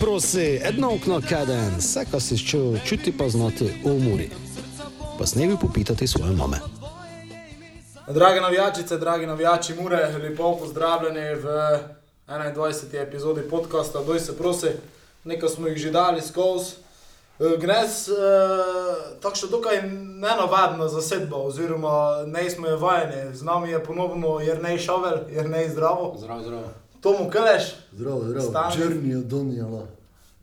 [0.00, 4.30] Prosi, edno okno kaden, vse, kar si čutil, čuti pa znati v umori.
[5.18, 6.60] Pa snevi popitati svoje mame.
[8.08, 11.46] Drage navijačice, dragi navijači, mure, lepo pozdravljeni v
[12.28, 13.02] 21.
[13.02, 14.68] epizodi podcasta Doj se prosi,
[15.24, 16.72] nekaj smo jih že dali skozi.
[17.40, 18.12] Eh, Gnes, eh,
[19.20, 23.36] takšno dokaj nenavadno zasedbo, oziroma ne smo je vajeni.
[23.36, 26.14] Z nami je ponovno Jrnej Šavel, Jrnej zdravo.
[26.18, 26.85] Zdravo, zdravo.
[27.06, 28.50] Tomu Keleš, Zdravo, zdravo.
[28.50, 28.74] Stani.
[28.74, 29.86] Črni od Donjala.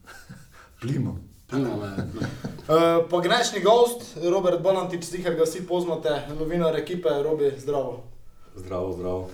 [0.80, 1.16] Plimo.
[1.52, 1.58] Uh,
[3.10, 8.02] pa gnešni gost, Robert Balantič, sicer ga vsi poznate, novinar ekipe, Robi, zdravo.
[8.56, 9.28] Zdravo, zdravo.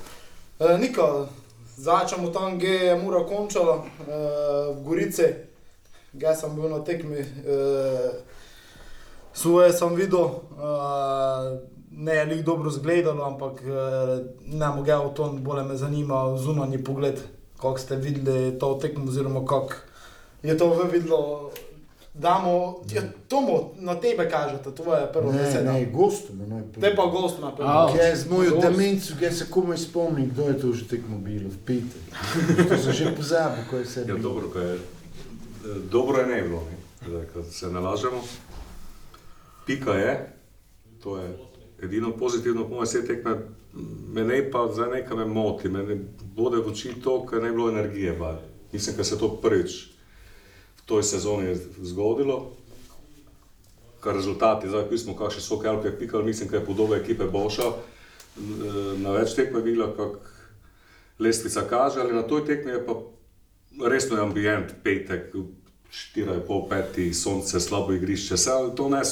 [0.59, 1.29] Uh, Niko,
[1.77, 3.87] začnemo tam, kje je Mura končala, uh,
[4.75, 5.31] v Gorici,
[6.19, 8.11] kje sem bil na tekmi, uh,
[9.33, 11.63] svoje sem videl, uh,
[12.01, 13.69] ne je jih dobro zgledalo, ampak uh,
[14.47, 17.21] ne mogel to, bolj me zanima zunanji pogled,
[17.57, 19.75] kako ste videli to tekmo, oziroma kako
[20.43, 21.51] je to vi videlo.
[22.15, 25.73] Damo, ja, Tomo, na tebe kažete, to je prvo Ne, beseda.
[25.73, 27.93] ne, gostu me naj Te pa gost na A, prvo.
[27.93, 28.63] Kje je z mojo Gost.
[28.67, 31.99] demenco, kje se komaj spomnim, kdo je to že tekmo bilo, v pete.
[32.69, 34.81] To sem že pozabil, ko je vse Ja, dobro, ko je, eh,
[35.91, 36.77] dobro je ne bilo, ne?
[37.09, 38.21] Zdaj, ko se ne lažemo.
[39.67, 40.33] Pika je,
[41.03, 41.29] to je
[41.83, 43.37] edino pozitivno, po mojem vse tekme,
[44.13, 45.97] mene pa zdaj nekaj me moti, mene
[46.37, 48.13] bode v oči to, ker ne je bilo energije.
[48.19, 48.39] Bar.
[48.73, 49.77] Mislim, da se je to prvič
[50.79, 52.57] v toj sezoni zgodilo.
[54.01, 57.63] Kar rezultati, zdaj ko smo kakšne so kelke pikali, mislim, da je podoba ekipe boljša.
[57.67, 60.21] Eh, Na več tekme videla, kako
[61.19, 62.95] lestvica kaže, ali na toj tekmi je pa
[63.89, 65.35] resno je ambient, petek,
[65.91, 69.03] 4,5, 5, sonce, slabo igrišče, vse to ne.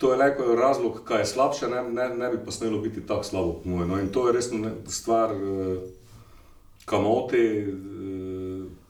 [0.00, 3.24] To je le razlog, kaj je slabše, ne, ne, ne bi pa smelo biti tako
[3.24, 3.88] slabo, po mojem.
[3.88, 5.76] No, in to je resno stvar, eh,
[6.84, 7.44] kamoti.
[7.58, 8.80] Eh,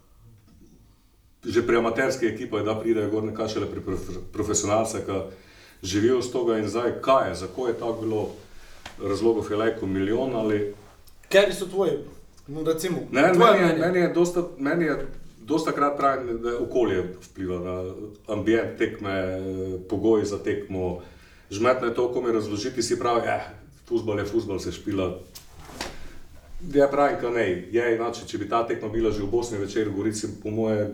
[1.45, 5.13] že pri amaterski ekipi je, da pridejo gor nekaj šele pri prof- profesionalce, ki
[5.83, 8.29] živijo z tega in zdaj, kaj je, zakaj je tako bilo,
[9.03, 10.75] razlogov je lajko milijon ali
[11.29, 11.93] Keri so tvoji?
[12.47, 13.87] No, recimo, Ne, tvoje meni, je, mnenje.
[13.87, 15.07] meni je dosta, meni je
[15.41, 17.95] dosta krat pravim, da je okolje vpliva na
[18.35, 19.41] ambient tekme,
[19.89, 21.01] pogoji za tekmo.
[21.51, 23.51] Žmetno je to, ko mi razložiti, si pravi, eh,
[23.89, 25.19] futbol je futbol, se špila.
[26.75, 27.69] Ja, pravim, da ne.
[27.73, 30.91] Je inače, če bi ta tekma bila že v Bosni večer, v Gorici, po moje,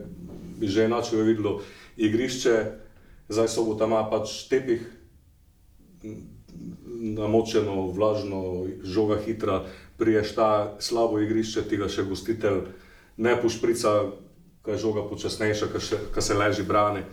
[0.59, 1.61] bi že enače videlo
[1.97, 2.65] igrišče,
[3.29, 4.81] zdaj sobota ima pač tepih,
[6.97, 9.65] namočeno, vlažno, žoga hitra,
[9.99, 12.63] priješ ta slabo igrišče, tega še gostitelj
[13.17, 14.13] ne pošprica,
[14.67, 17.07] ker je žoga počasnejša, še- ker se leži brani.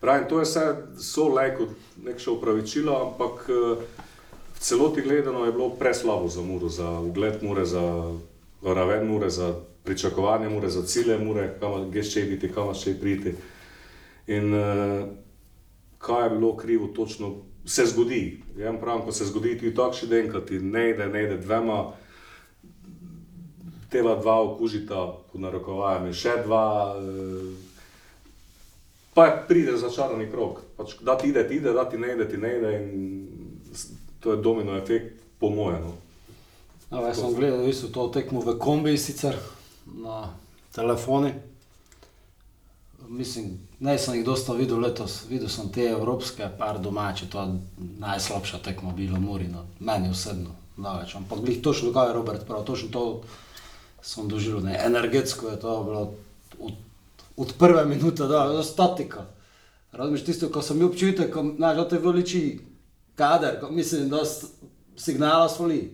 [0.00, 0.64] Pravim, to je vse,
[0.96, 1.68] so lajko
[2.02, 7.84] nekše upravičilo, ampak v celoti gledano je bilo preslabo za Muro, za ugled Mure, za
[8.62, 9.54] raven Mure, za
[9.84, 13.36] pričakovanje Mure, za cilje Mure, kam še biti, kam še priti.
[14.26, 14.52] In
[15.98, 18.42] kaj je bilo krivo, točno se zgodi.
[18.56, 21.92] Ja, pravim, ko se zgodi ti takšen den, ki ti ne ide, ne ide dvema,
[23.90, 27.54] teva dva okužita, pod narekovajem, še dva, eh,
[29.14, 30.60] pa je pride začarani krok.
[30.76, 32.72] Pač, da ti ide, ti ide, da ti ne ide, ti ne ide
[34.26, 35.82] to je domino efekt, po mojem.
[35.82, 35.92] No.
[36.90, 39.36] No, jaz sem gledal isto to tekmo v kombi sicer
[39.86, 40.34] na
[40.74, 41.30] telefoni.
[43.08, 47.54] Mislim, ne sem jih dosta videl letos, videl sem te evropske, par domače, to je
[48.02, 50.50] najslabša tekma bila Murino, meni osebno.
[50.82, 53.04] Ampak glih točno, kaj je Robert prav, točno to
[54.02, 56.14] sem doživel, ne, energetsko je to bilo
[56.58, 56.72] od,
[57.36, 59.26] od prve minute, da, do statika.
[59.92, 62.42] Razumeš tisto, ko sem imel občutek, ko, znaš, da te veliči
[63.16, 64.22] kader, ko, mislim, da
[64.96, 65.90] signala svoli.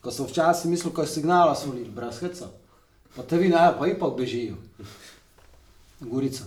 [0.00, 2.50] Ko sem včasih mislil, ko je signala svoli, brez heca.
[3.16, 4.56] Pa te vi ne, pa ipak bežijo.
[6.00, 6.44] Gorica.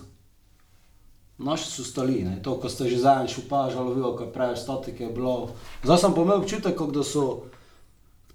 [1.37, 2.41] Naši so stali, ne?
[2.43, 5.53] to, ko ste že zadnjič upažali, ko praviš statike je bilo.
[5.83, 7.45] Zdaj sem pa imel občutek, da so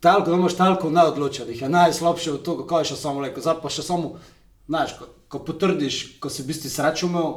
[0.03, 3.43] talko, da imaš talko neodločenih, je najslabše od tega, kaj je še samo rekel.
[3.43, 4.17] Zdaj pa še samo,
[4.67, 7.35] znaš, ko, ko potrdiš, ko si v bistvu srečo imel,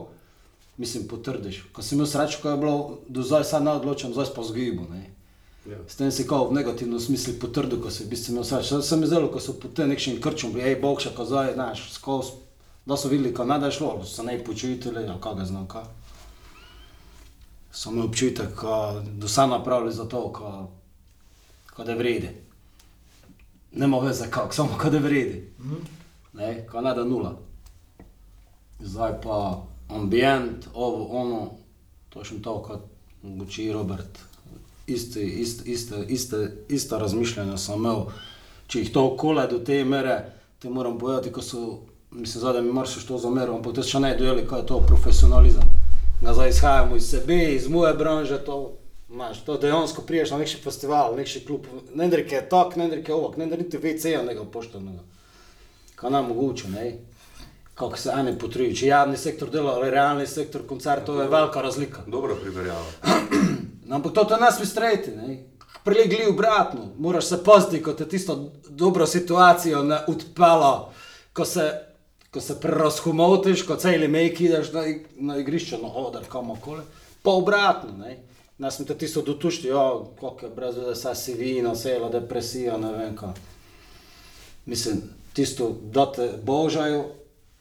[0.81, 1.61] mislim, potrdiš.
[1.75, 2.77] Ko si imel srečo, ko je bilo
[3.07, 5.11] do zdaj sad neodločen, zdaj pa zgibo, ne.
[5.65, 5.77] Ja.
[5.89, 8.79] S tem si kao v negativnem smislu potrdil, ko si v bistvu imel srečo.
[8.79, 11.25] Zdaj se mi zdelo, ko so po tem nekšnim krčom bili, ej, bog še, ko
[11.25, 12.39] zdaj, znaš, skozi,
[12.85, 15.45] da so videli, ko ne da je šlo, da so ne počutili, ali kaj ga
[15.45, 15.85] znam, kaj.
[17.75, 18.65] So imeli občutek,
[19.21, 20.51] do sad napravili za to, ko,
[21.75, 22.44] ko da vredi.
[23.75, 25.43] Nema veze kako, samo ko da vredi.
[26.33, 27.35] Ne, ko ne da nula.
[28.79, 31.51] Zdaj pa ambient, ovo, ono,
[32.09, 32.81] točno to, kot
[33.41, 34.19] uči Robert.
[34.87, 38.05] Isti, iste, iste, iste, iste razmišljanja sem imel.
[38.67, 40.15] Če jih to okole do te mere,
[40.59, 41.79] ti moram povedati, ko so
[42.11, 44.79] mislim, zdaj, da mi moraš to zameriti, ampak to še ne dojeli, kaj je to
[44.87, 45.69] profesionalizem.
[46.21, 48.77] Da zdaj izhajamo iz sebe, iz moje branže, to,
[49.09, 52.95] imaš, to dejansko priješ na neki festival, neki klub, ne da je tak, ne da
[52.95, 55.03] je ovak, ne da niti VC-ja nekega poštenega.
[55.95, 56.93] Kaj nam mogoče, ne?
[57.75, 61.61] Kako se eni potrudijo, če javni sektor dela ali realni sektor koncert, to je velika
[61.61, 62.03] razlika.
[62.07, 62.85] Dobra primerjava.
[63.95, 65.37] Ampak to te nas vystrejti, ne?
[65.83, 70.91] Prilegli obratno, moraš se paziti, ko te tisto dobro situacijo ne odpela,
[71.33, 71.67] ko se,
[72.33, 74.85] ko se prerazhumotiš, ko celi mejk ideš na,
[75.15, 76.81] na igrišče, na oder, kamorkoli.
[77.21, 78.17] Pa obratno, ne?
[78.57, 82.77] Nas smo te tisto dotušti, jo, koliko je brez veze, vse si vino, cela depresija,
[82.77, 83.33] ne vem kaj.
[84.65, 85.01] Mislim,
[85.33, 87.05] tisto, da te božajo,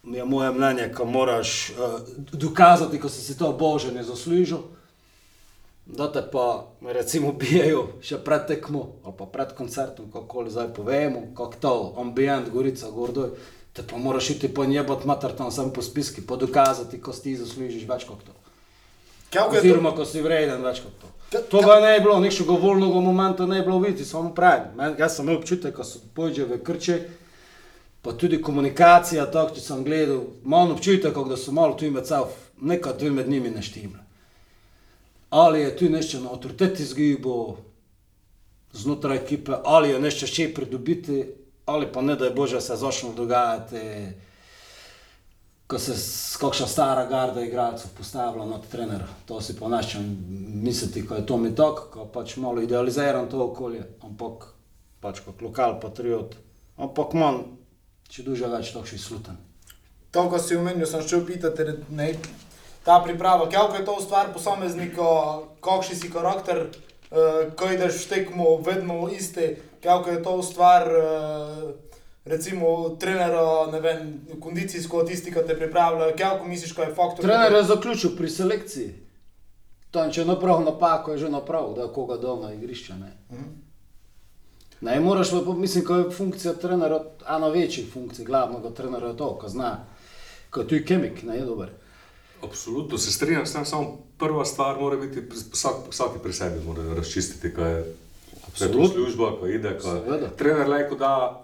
[0.05, 2.01] je moje mnenje, ko moraš uh,
[2.33, 4.59] dokazati, ko si si to božanje zaslužil.
[5.87, 11.27] Da te pa, recimo, bijajo še pred tekmo ali pa pred koncertom, kako zdaj povemo,
[11.37, 13.35] kako to, ambient, gorica, gordo.
[13.73, 17.23] Te pa moraš iti po njebot mater tam sam po spiski, pa dokazati, ko si
[17.23, 18.44] ti zaslužiš več kot to.
[19.35, 19.67] Kako je to?
[19.67, 21.09] Oziroma, ko si vreden več kot to.
[21.31, 24.71] Ka- To ga ne je bilo, nekšnega volnega momenta ne je bilo videti, samo pravim.
[24.75, 26.99] Men- Jaz sem imel občutek, ko so pojdže v krče,
[28.03, 32.31] pa tudi komunikacija, tako če sem gledal, malo občutek, da so malo tu med sabo,
[32.63, 33.99] nekaj tu med njimi ne štimla.
[35.33, 37.57] Ali je tu nešto na avtoriteti zgibo
[38.73, 41.25] znotraj ekipe, ali je nešto še pridobiti,
[41.67, 43.81] ali pa ne da je bože se začne dogajati,
[45.67, 49.07] ko se s- kakšna stara garda igralcev postavlja nad trenera.
[49.27, 50.05] To si po našem
[50.55, 54.45] misliti, ko je to mi tako, ko pač malo idealiziram to okolje, ampak
[55.01, 56.37] pač kot lokal patriot,
[56.77, 57.43] ampak manj,
[58.09, 59.37] če duže več takšnih sluten.
[60.11, 62.13] To, ko si omenil, sem šel pitati, ne,
[62.85, 65.03] ta priprava, kako je to stvar posameznika,
[65.61, 66.69] kakšen si karakter,
[67.11, 71.73] uh, ko ideš v tekmo, vedno isti, kako je to stvar, uh,
[72.25, 77.25] recimo, trenera, ne vem, kondicijsko, tisti, ki te pripravlja, kako misliš, kaj je faktor.
[77.25, 78.95] Trener je zaključil pri selekciji.
[79.91, 82.97] Tam, če je napravil napako, je že napravil, da koga doma igrišča.
[82.99, 83.13] Ne.
[84.81, 86.99] Ne, moraš pa, mislim, ko je funkcija trenera,
[87.37, 89.77] ena večjih funkcij, glavnega trenera je to, ko zna,
[90.51, 91.71] ko je tu kemik, ne je dober.
[92.43, 95.23] Absolutno se strinjam, s tem, samo prva stvar mora biti,
[95.53, 98.89] vsak, vsaki pri sebi mora razčistiti, kaj je, kaj je to Absolutno.
[98.89, 99.79] služba, kaj ide.
[99.79, 100.03] Kaj.
[100.03, 100.29] Seveda.
[100.37, 101.44] Trener lajko da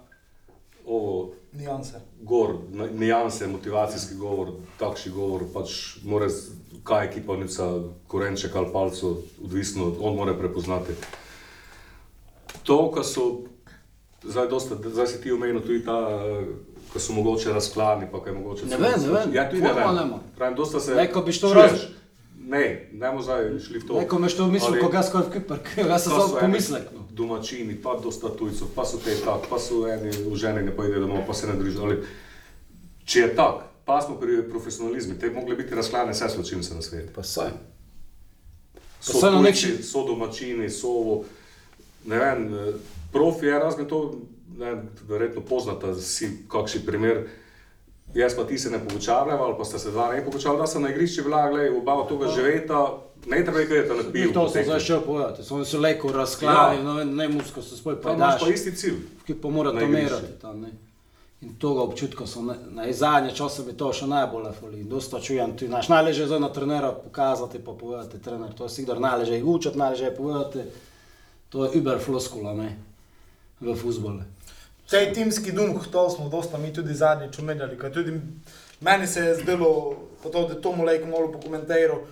[0.86, 2.00] ovo, Nijanse.
[2.20, 2.54] gor,
[2.92, 4.48] nijanse, motivacijski govor,
[4.78, 5.70] takšni govor, pač
[6.04, 6.28] mora,
[6.84, 7.66] kaj ekipa nica,
[8.06, 10.92] korenček ali palco, odvisno, on mora prepoznati.
[12.62, 13.42] To, kar so,
[14.22, 15.96] zdaj, dosta, zdaj si ti omenil tudi ta,
[16.92, 19.34] ko so mogoče razklani, pa kaj mogoče Ne vem, ne vem.
[19.34, 20.12] Ja, tudi ne vem.
[20.36, 20.94] Pravim, dosta se...
[20.94, 21.70] Lej, ko bi šlo čuješ?
[21.72, 21.88] raz-
[22.42, 23.94] Ne, ne bomo zdaj šli v to.
[23.94, 26.40] Neko me što mislil, Ali- ko jaz kot Kipr, jaz sem pa so samo eni
[26.42, 26.82] pomislek.
[27.20, 31.26] Domačini, pa dosta tujcev, pa so te tak, pa so eni uženi, pa idejo domov,
[31.26, 31.84] pa se ne držijo.
[31.84, 31.98] Ali,
[33.04, 36.82] če je tako, pa smo pri profesionalizmu, te bi mogli biti razklane vse zločince na
[36.82, 37.12] svetu.
[37.14, 37.50] Pa saj.
[39.00, 41.24] So saj na tujci, neki- so domačini, so ovo,
[42.06, 42.72] ne vem, eh,
[43.12, 44.14] profi je razme to,
[44.58, 47.26] ne, vem, verjetno poznata si kakšen primer.
[48.14, 50.82] Jaz pa ti se ne pogučavljam, ali pa sta se dva ne pogučavljala, da sem
[50.82, 54.32] na igrišču bila, gledaj, oba od toga živeta, ne treba je da ne pijo.
[54.32, 56.82] To sem zdaj še povedati, so se leko razklali, Ja.
[56.82, 58.96] no, ne, ne musko se spoj Pa imaš pa isti cilj.
[59.26, 60.38] ki pa mora na to meriti.
[60.40, 60.68] Tam, ne.
[61.40, 64.84] in tega občutka sem, ne, na zadnje čase mi to še najbolj fali.
[64.84, 69.00] Dosta čujem, ti znaš najleže zdaj na trenera pokazati, pa povedati, trener, to je sigdar
[69.00, 70.60] najleže jih učiti, najleže je povedati,
[71.48, 72.76] to je uber floskula, ne,
[73.60, 74.24] v fuzbole.
[74.84, 78.20] Tej timski duh, to smo dosta mi tudi zadnjič omenjali, ker tudi
[78.80, 82.04] meni se je zdelo, pa to, da to mu lejko malo pokomentiral,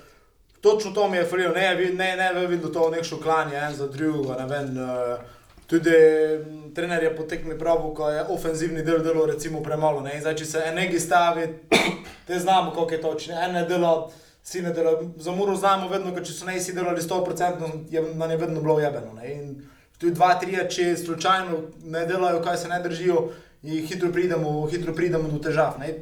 [0.61, 3.87] točno to mi je falilo, ne, ne, ne, ne videl to nekšo klanje en za
[3.87, 5.19] drugega, ne vem, eh,
[5.67, 10.15] tudi mm, trener je po tekmi pravu, ko je ofenzivni del delo recimo premalo, ne,
[10.15, 11.49] in zdaj, če se enegi stavi,
[12.27, 14.11] te znamo, koliko je točno, ene delo,
[14.43, 18.03] si ne dela, za Muro znamo vedno, ker če so ne si delali 100%, je
[18.15, 19.51] nam je vedno bilo jebeno, ne, in
[19.99, 23.29] tudi dva, tri, če slučajno ne delajo, kaj se ne držijo,
[23.63, 25.79] hitro pridemo, hitro pridemo do težav.
[25.83, 25.99] Ne.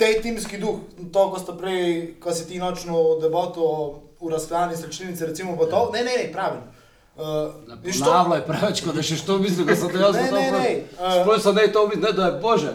[0.00, 0.80] Tej timski duh,
[1.12, 1.80] to, ko ste prej,
[2.16, 3.64] ko si ti nočno debato
[4.16, 6.62] v razklani srečnici, recimo, pa to, ne, ne, ne, pravim.
[7.12, 10.52] Uh, to- Ponavljaj preveč, kot da še što mislim, da sem na to ne, prav-
[10.54, 11.20] ne, eh.
[11.20, 12.72] Sploh sem ne to videl, ne da je bože.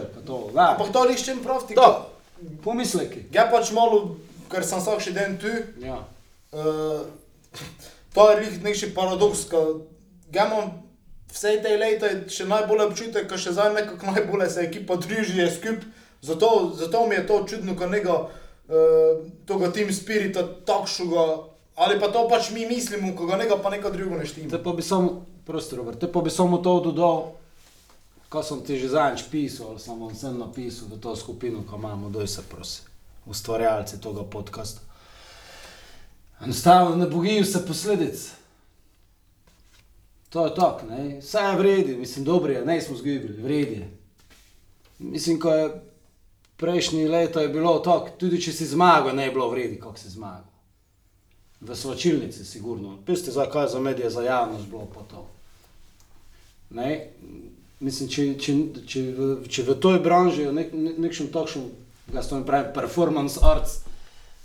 [0.54, 1.74] Ampak to liščem prosti.
[1.74, 1.88] To,
[2.62, 3.24] pomisleki.
[3.32, 4.14] Ja pač malo,
[4.46, 5.98] ker sem vsak še dan tu, Ja.
[6.52, 7.02] uh,
[8.12, 9.82] to je lih neki paradoks, ko
[10.28, 10.62] gremo
[11.26, 15.38] vse te leta, je še najbolj občutek, ko še zdaj nekako najbolj se ekipa druži
[15.38, 15.80] je skup.
[16.26, 21.24] Zato, zato mi je to čudno, ko nekega uh, tega team spirita takšnega,
[21.78, 24.50] ali pa to pač mi mislimo, ko ga nekega pa nekaj drugega ne štima.
[24.50, 27.36] Te pa bi samo, prosti Robert, te pa bi samo to dodal,
[28.28, 31.78] ko sem ti že zadnjič pisal, ali sem vam vsem napisal v to skupino, ko
[31.78, 32.82] imamo, doj se prosi,
[33.30, 34.82] ustvarjalci tega podcasta.
[36.42, 38.32] Enostavno ne bojim se posledic.
[40.34, 40.90] To je tako?
[41.20, 43.90] Vse je vredi, mislim, dobro je, ne smo zgubili, vredi je.
[44.98, 45.85] Mislim, ko je
[46.56, 50.10] prejšnji leto je bilo tako, tudi če si zmagal, ne je bilo vredi, kako si
[50.10, 50.44] zmagal.
[51.60, 52.98] V svočilnici, sigurno.
[53.06, 55.26] Piste, zakaj za medije, za javnost bilo pa to.
[56.70, 57.10] Ne?
[57.80, 58.54] Mislim, če, če,
[58.88, 61.68] če, v, če v toj branži je nek, nek, nekšen takšen,
[62.12, 63.80] ga s tem pravim, performance arts,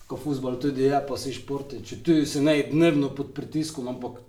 [0.08, 4.20] ko futbol tudi je, pa si športi, če tu se ne dnevno pod pritiskom, ampak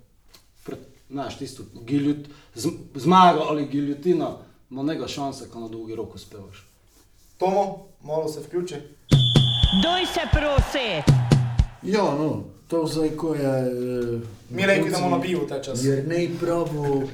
[0.63, 2.71] pred, znaš, tisto giljut, z,
[3.03, 4.37] zmaga ali giljotina,
[4.71, 6.63] ima nega šanse, ko na dolgi rok uspevaš.
[7.43, 8.75] Tomo, malo se vključi.
[9.83, 11.13] Doj se prosi!
[11.83, 13.41] Ja, no, to zdaj, ko je...
[13.43, 14.19] eh,
[14.49, 15.83] Mi rekli, da bomo na pivu ta čas.
[15.83, 17.09] Jer ne pravu,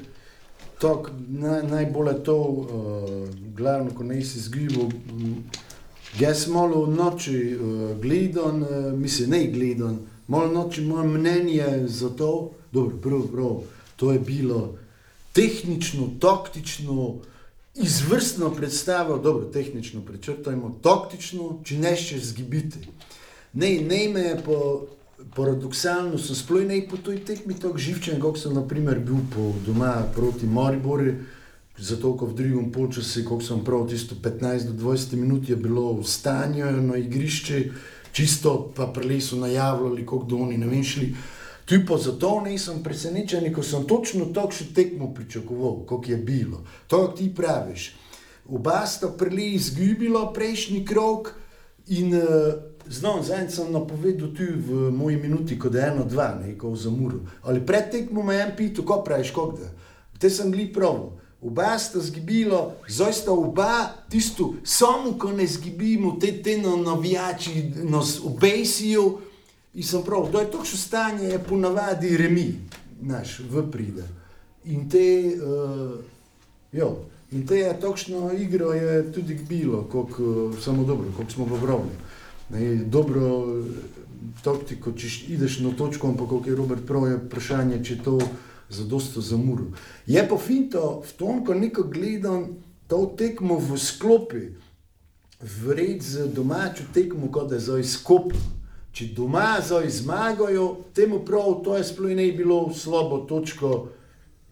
[0.81, 2.67] tako naj, najbolj je to, uh,
[3.55, 4.85] glavno, ko nisi izgubil.
[6.19, 12.51] Jaz malo noči uh, gledam, uh, mislim, ne gledam, malo noči moje mnenje za to,
[12.71, 13.61] dobro, prav, prav,
[13.95, 14.75] to je bilo
[15.33, 17.15] tehnično, taktično,
[17.75, 22.87] izvrstno predstavo, dobro, tehnično prečrtajmo, taktično, če ne še zgibiti.
[23.53, 24.57] Ne, ne me je po,
[25.35, 29.93] paradoksalno, sem sploh ne po toj tekmi tako živčen, kot sem naprimer bil po doma
[30.15, 31.13] proti Mariboru,
[31.79, 35.93] zato ko v drugem polčasu, kot sem prav tisto 15 do 20 minut je bilo
[35.99, 37.63] v stanju na igrišče,
[38.11, 41.13] čisto pa prili so najavljali, kako do oni ne vem šli.
[41.87, 46.63] Pa zato nisem presenečen, ko sem točno takšno tekmo pričakoval, kot je bilo.
[46.87, 47.93] To, kar ti praviš.
[48.49, 51.33] Oba sta prili izgubila prejšnji krok
[51.87, 52.23] in uh,
[52.89, 57.19] znam, zdaj sem napovedal tu v moji minuti, ko je eno, dva, neko zamuro.
[57.41, 59.69] Ali pred tekmo me en pito, ko praviš, kako da.
[60.19, 61.11] Te sem gli prav.
[61.41, 67.71] Oba sta zgibila, zdaj sta oba tisto, samo ko ne zgibimo, te te no navijači
[67.83, 69.28] nas obesijo.
[69.73, 72.47] In sem prav, da je še stanje, je ponavadi remi,
[73.05, 74.05] naš, v pride.
[74.65, 75.05] In te,
[75.37, 75.99] uh,
[76.73, 76.89] jo,
[77.31, 81.93] in te je točno igro je tudi bilo, kot uh, samo dobro, kot smo Vrhovni.
[82.49, 83.65] Ne, dobro eh,
[84.41, 88.17] taktiko, če ideš na točko, ampak kot je Robert prav, je vprašanje, če to
[88.73, 89.69] zadosto zamuro.
[90.09, 92.55] Je pa finto v tom, ko neko gledam
[92.89, 94.47] to tekmo v sklopi,
[95.61, 98.41] vred z domačo tekmo, kot da je zdaj skupaj.
[98.91, 103.87] Če doma zmagajo, temu prav, to je sploh ne bilo slabo točko,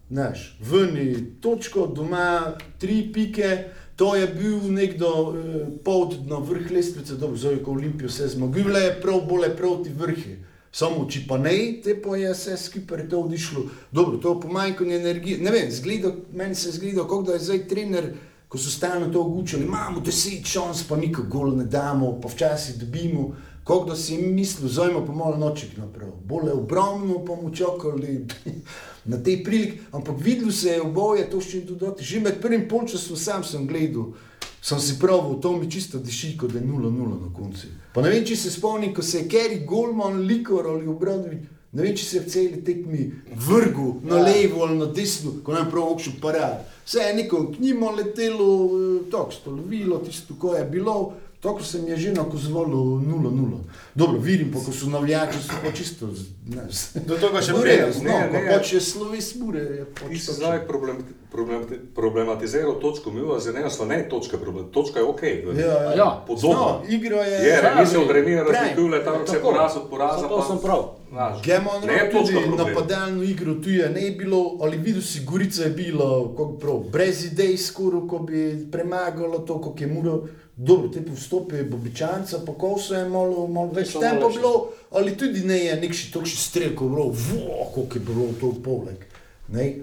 [0.10, 3.50] znaš, vni točko, doma tri pike,
[3.98, 8.84] to je bil nekdo eh, pot na vrh lestvice, dobro, zdaj ko Olimpijo se zmaguje,
[8.84, 10.38] je prav bolje proti vrhi.
[10.72, 13.64] Samo če pa ne, te pa je vse skupaj to odišlo.
[13.92, 15.38] Dobro, to je pomanjkanje energije.
[15.42, 18.12] Ne vem, zgleda, meni se zgleda, kot da je zdaj trener,
[18.48, 22.78] ko so stalno to ogučali, imamo deset šans, pa nikak gol ne damo, pa včasih
[22.80, 23.32] dobimo.
[23.68, 25.38] Kot da si mislil, zajmo pa malo
[25.78, 26.10] naprav.
[26.26, 28.26] Bolje obrambno pa mu čakali
[29.12, 32.04] na tej priliki, ampak videlo se je oboje, to še dodati.
[32.04, 34.14] Že med prvim polčasom sam sem gledal,
[34.62, 37.68] sem si pravil, to mi čisto diši, kot da je 0-0 na koncu.
[37.94, 41.44] Pa ne vem, če se spomnim, ko se je Kerry Goldman, Likor ali Obradovič,
[41.76, 43.12] ne vem, če se je v celi tekmi
[43.50, 46.64] vrgu na levo ali na desno, ko nam prav okšel parad.
[46.88, 51.14] Vse je neko k njima letelo, eh, tako stolovilo, tisto, ko je bilo.
[51.48, 53.58] Tako se mi je že nakazovalo 0-0.
[53.96, 56.08] Dobro, vidim pa, ko so navljači, so pa čisto,
[56.46, 56.68] ne,
[57.02, 57.94] Do tega še pridemo.
[57.98, 58.50] no, Ne, ko ne.
[58.50, 60.34] pač je sloves mure, je pač Ti si točno.
[60.36, 60.98] zdaj problem,
[61.32, 61.62] problem,
[61.96, 65.22] problematiziral točko, mi zdaj ne smo ne točka, problem, točka je ok.
[65.56, 66.50] Ja, Ja, Podobno.
[66.52, 67.32] No, igro je...
[67.32, 67.76] Je, Pravi.
[67.76, 69.46] remi se od remija razlikuje, tam se Tako.
[69.46, 70.22] poraz od poraza.
[70.22, 70.82] Zato pa- sem prav.
[71.10, 75.64] Znaš, Gemo ne je tudi napadalno igro, tu je ne bilo, ali videl si, Gorica
[75.64, 80.22] je bilo, kako prav, brez idej skoraj, ko bi premagalo to, kako je muro.
[80.58, 84.40] Dobro, te vstopi Bobičanca, pa ko se je malo, malo več lepše.
[84.40, 88.26] bilo, ali tudi ne je nekši tokši strel, ko je bilo, vo, koliko je bilo
[88.42, 89.06] to poleg.
[89.48, 89.76] Ne?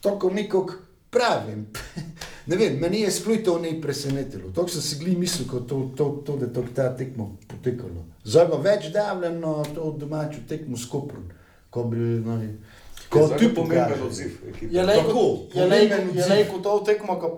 [0.00, 0.74] Tako nekako
[1.10, 1.66] pravim.
[2.46, 4.48] Ne vem, meni je sploh to ne presenetilo.
[4.50, 8.02] Tako sem si gli mislil, ko to, to, to, da je to ta tekmo potekalo.
[8.24, 11.28] Zdaj pa več davljam na to domačo tekmo s Koprom,
[11.70, 12.40] ko bi, no,
[13.12, 14.72] ko ti pomemben odziv ekipe.
[14.74, 15.24] Je lejko,
[15.54, 17.30] je lejko, je lejko to tekmo, ko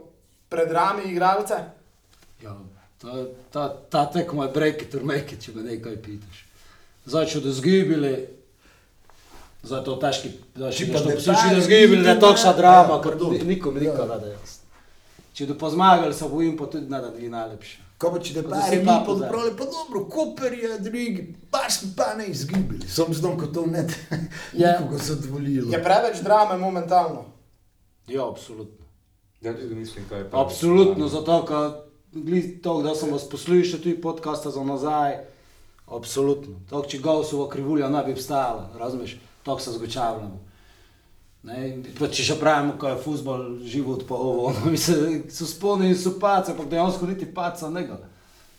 [0.48, 1.60] pred rami igralce.
[2.42, 2.56] Ja,
[3.02, 6.46] ta, ta, ta tekmo je break it or make it, če me nekaj pitaš.
[7.06, 8.12] Zdaj, če da zgibili,
[9.62, 13.02] zdaj je to težki, zdaj, Če ne poslušali, zgibili, da je ni takšna drama, ja,
[13.02, 13.38] kot pardon.
[13.46, 13.82] nikom Ja.
[13.82, 14.62] nikoli da jasno.
[15.34, 17.78] Če da pa zmagali, se bojim pa tudi, ne, da ni najlepše.
[17.98, 21.34] Ko pa če te pare si mi pa dobro, Koper je drugi,
[21.70, 22.88] smo pa ne izgubili.
[22.88, 23.86] Sam znam, ko to ne,
[24.52, 24.72] Ja.
[24.72, 25.72] nikogo zadovoljilo.
[25.72, 27.24] Je preveč drame momentalno.
[28.08, 28.86] Ja, absolutno.
[29.40, 30.28] Ja tudi mislim, kaj je.
[30.32, 31.91] Absolutno, zato ker
[32.62, 35.18] to, da sem vas poslušal tudi podcasta za nazaj,
[35.86, 36.60] absolutno.
[36.70, 40.40] To, če Gaussova krivulja ne bi obstajala, razumeš, to se zgočavljamo.
[41.98, 45.98] Pa če še pravimo, ko je futbol, život pa ovo, ono, mislim, so sponi in
[45.98, 47.98] so pace, ampak dejansko niti paca ne ga.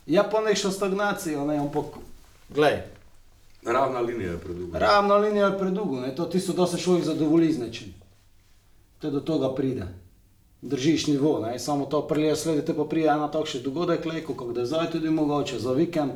[0.08, 1.96] Ja pa nekšno stagnacijo, ne, ampak,
[2.50, 2.82] glej,
[3.64, 4.80] Ravna linija je predolga.
[4.80, 7.94] ravna linija je predugo, ne, to tisto, da se človek zadovolji z nečim.
[9.00, 9.88] To do toga pride.
[10.64, 14.54] Držiš nivo, ne, samo to prelije sledi, te pa prije ena takšen dogodek, lejko, kako
[14.56, 16.12] da je zdaj tudi mogoče za vikend,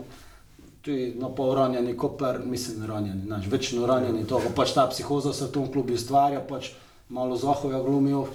[0.82, 5.34] tudi na pol ranjeni, koper, mislim, ranjeni, znaš, večno ranjeni, to pa pač ta psihoza
[5.34, 6.72] se v tom klubu ustvarja, pač
[7.10, 8.28] malo zahoja glumijo,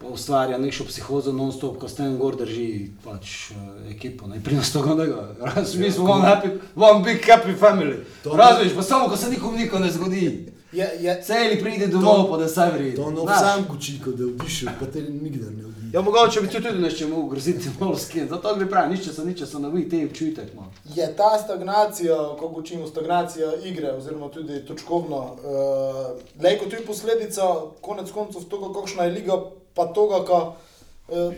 [0.00, 4.56] pa ustvarja nekšo psihozo non-stop, ko s tem gor drži pač eh, ekipo, ne, pri
[4.56, 5.26] nas toga ne ga,
[5.76, 9.78] mi smo one happy, one big happy family, razumeš, pa samo, ko se nikom niko
[9.78, 10.24] ne zgodi,
[10.72, 12.96] Je, je, celi pride domov, pa da se vridi.
[12.96, 13.40] To no Znaš.
[13.40, 15.90] sam kučiko, da odišel, pa te nikdar ne odišel.
[15.92, 19.24] Ja, mogoče bi ti tudi nešto mogel groziti malo skin, zato gre pravi, niče se,
[19.24, 20.70] niče se ne vi, te občutek malo.
[20.94, 27.42] je ta stagnacija, ko učimo stagnacija igre, oziroma tudi točkovno, uh, lejko tudi posledica,
[27.80, 29.42] konec koncev, tega, kakšna je liga,
[29.74, 30.38] pa tega, ka,
[31.08, 31.34] uh,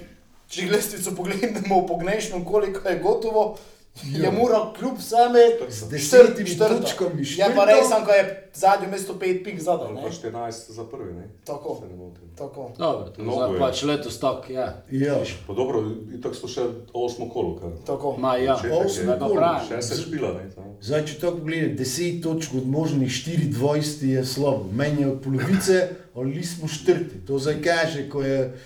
[0.49, 3.57] če lestvico pogledamo po gnejšnjem, koliko je gotovo,
[3.95, 7.65] je mora kljub vseme Z desetimi točkami Je pa štirto.
[7.65, 8.23] res, sem, ko je
[8.55, 9.87] zadnje mesto pet pik zadaj.
[9.87, 10.03] Ali ne.
[10.03, 11.29] pa 14 za prvi, ne?
[11.45, 11.79] Tako.
[11.81, 12.23] Se ne motim.
[12.39, 12.73] Tako.
[12.79, 13.59] Dobro, to zdaj je.
[13.59, 14.83] pač letos tak, ja.
[14.91, 15.85] Ja, Pa dobro,
[16.15, 16.61] itak smo še
[16.93, 17.71] osmo kolo, kar.
[17.87, 18.17] Tako.
[18.19, 19.53] Ma ja, Osmo pa kolo.
[19.69, 20.51] Še se špila, ne?
[20.51, 20.73] tam.
[20.81, 24.67] Zdaj, če tako pogledaj, 10 točk od možnih 24 je slabo.
[24.73, 27.27] Meni je od polovice, ali smo štrti.
[27.27, 28.57] To zdaj kaže, ko je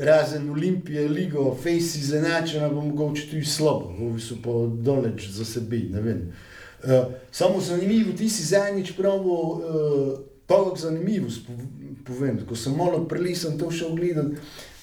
[0.00, 3.94] razen Olimpije, Ligo, Face izenačena, bo mogoče tudi slabo.
[4.00, 4.50] Ovi so pa
[4.82, 6.32] doleč za sebi, ne vem.
[6.84, 6.90] Uh,
[7.30, 13.58] samo zanimivo, ti si zadnjič pravil, uh, pa zanimivost pov- povem, ko sem malo prelisem
[13.58, 14.36] to šel gledati.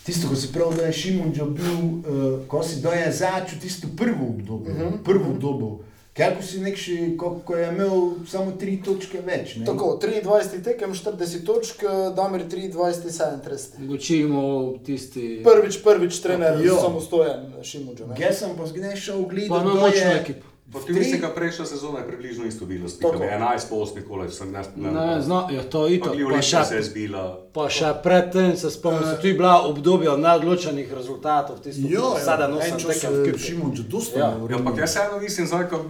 [0.03, 3.87] Tisto, ko si prav, da je Šimunčo bil, uh, ko si da je začel tisto
[3.97, 5.03] prvo obdobje, uh -huh.
[5.03, 5.79] prvo dobo.
[6.11, 7.93] Kako si nek še, ko, ko je imel
[8.27, 9.53] samo tri točke več.
[9.55, 9.65] Ne?
[9.65, 13.87] Tako, 23 tekem, 40 točk, Damir 23, 37.
[13.87, 14.41] Učimo
[14.85, 15.39] tisti...
[15.43, 16.75] Prvič, prvič trener, Jo.
[16.81, 18.11] samostojen Šimunčo.
[18.11, 18.19] ne.
[18.19, 20.50] Jaz sem pa gledati, ima da močno je ekipo.
[20.87, 23.13] Mislim, da prejšnja sezona je približno isto bilo s Tako.
[23.13, 23.31] pikami.
[23.31, 26.75] 11 po 8 kolaj, sem ne Ne, zna, ja, to je itak, pa še, se
[26.75, 27.39] je zbila.
[27.53, 32.47] pa še predtem se spomnim, so tudi bila obdobja neodločenih rezultatov, tisto Jo, sada ja,
[32.47, 33.43] nosem en čas tekem v je kupu.
[33.43, 34.31] Šimunčo dosta Ja.
[34.49, 35.85] Ja, ampak jaz vseeno mislim, zdaj, ko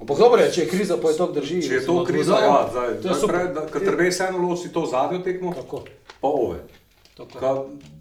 [0.00, 1.62] Ampak dobro je, če je kriza, pa je to drži.
[1.62, 3.34] Če je to kriza, ja, zdaj, to je super.
[3.66, 5.82] kad treba vseeno loči to zadnjo tekmo, Tako,
[6.20, 6.58] pa ove.
[7.16, 7.34] tako.
[7.34, 7.50] Ka,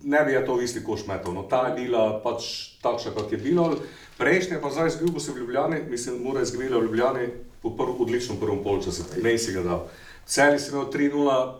[0.03, 3.31] ne bi je to v isti koš metal, no ta je bila pač takšna, kot
[3.31, 3.73] je bilo.
[4.17, 7.27] Prejšnje pa zdaj izgubil se v Ljubljani, mislim, mora izgubila v Ljubljani
[7.61, 9.87] po prv, odličnem prvem polčasu, ne si ga dal.
[10.25, 11.53] Celi si imel 3-0,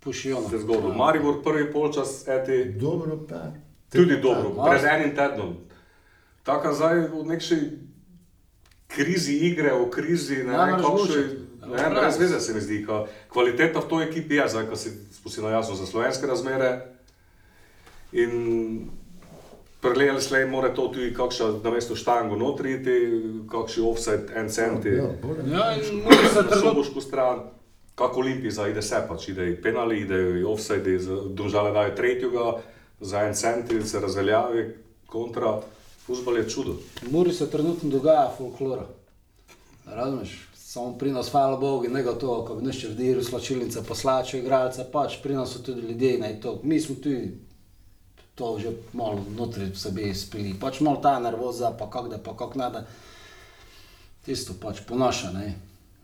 [0.00, 0.48] Pušijo.
[0.48, 0.94] se je zgodilo.
[0.94, 3.52] Maribor prvi polčas, eti, Dobro pa.
[3.92, 5.56] tudi dobro, Ja, pred enim tednom.
[6.42, 7.58] Taka zdaj v nekši
[8.88, 11.22] krizi igre, v krizi, ne Ja, vem, moraš kako še,
[11.66, 14.76] ne Ja, brez veze se mi zdi, ka kvaliteta v toj ekipi je, zdaj, ko
[14.76, 16.70] si spustila jasno za slovenske razmere.
[18.12, 18.32] In
[19.80, 22.96] Prelejali slej mora to tudi kakšna na mesto štango notri iti,
[23.50, 24.88] kakšni offside, en centi.
[24.98, 25.46] Ja, bolje.
[25.52, 27.40] Ja, in mora se soboško stran,
[27.94, 30.98] kako Olimpiza ide se pač, ide penali, ide offside,
[31.30, 32.52] države dajo tretjega,
[33.00, 34.74] za en cent se razveljavi
[35.06, 35.60] kontra.
[36.08, 36.74] Fuzbol je čudo.
[37.10, 38.86] Muri se trenutno dogaja folklora.
[39.86, 40.48] Razumeš?
[40.54, 44.84] Samo pri nas, hvala Bogu, ne ga to, ko bi nešto vdiral slačilnice, poslačil igralce,
[44.92, 46.60] pač pri nas so tudi ljudje, ne to.
[46.62, 47.38] Mi smo tudi
[48.38, 50.54] to že malo notri v sebi spili.
[50.54, 52.84] Pač malo ta nervoza, pa kako da, pa kako nada.
[54.24, 55.54] Tisto pač ponaša, ne.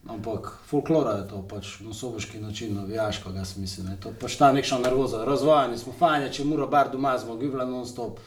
[0.04, 3.96] Ampak folklora je to pač na soboški način, navijaško, jaz mislim, ne.
[3.98, 5.24] To pač ta nekša nervoza.
[5.24, 8.18] Razvajani smo fajni, če mora bar doma smo, gibla non stop.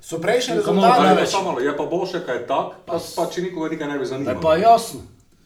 [0.00, 1.20] So prejšnji rezultati.
[1.20, 3.94] Je samo malo, je pa boljše, kaj je tak, pa, pa če nikoga nikaj ne
[3.94, 4.32] bi Da zanimalo.
[4.32, 5.00] je pa jasno.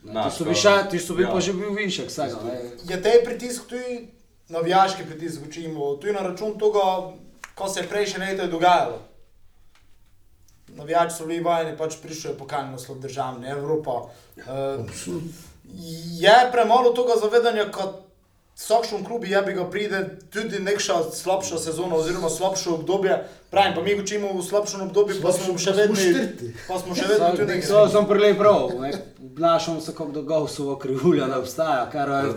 [0.04, 1.30] Ne, Znaš, Ti so bi, to- še, ti so bi ja.
[1.30, 2.36] pa že bil višek vsega.
[2.44, 2.56] ne.
[2.84, 4.08] Je te pritisk tudi
[4.48, 7.12] navijaški pritisk, učimo, tudi na račun tega,
[7.62, 8.98] ko se je prejšnje leto je dogajalo.
[10.68, 13.90] Navijači so bili vajeni, pač prišel je pokalni naslov državni, Evropa.
[14.36, 14.86] Uh,
[16.18, 18.00] je premalo tega zavedanja, kot
[18.56, 20.00] vsakšen klub je bi ga pride
[20.32, 23.20] tudi nekša slabša sezona oziroma slabše obdobje.
[23.50, 26.54] Pravim, pa mi učimo v slabšem obdobju, pa smo še vedno smo štrti.
[26.68, 27.68] Pa smo še vedno tudi nekaj.
[27.68, 28.72] To sem prej prav.
[28.80, 28.92] ne.
[29.22, 32.34] Obnašam se kot da Gaussova krivulja ne obstaja, kar je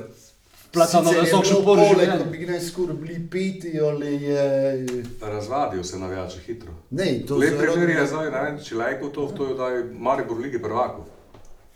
[0.75, 5.03] platano Sicer je visok še pol poleg, ko bi naj skoraj bili peti, ali je...
[5.21, 6.77] Razvadijo se navijači hitro.
[6.91, 9.85] Ne, to Lep primer je zdaj, ne vem, če lajko to, to je da je
[9.93, 11.07] Maribor lige prvakov.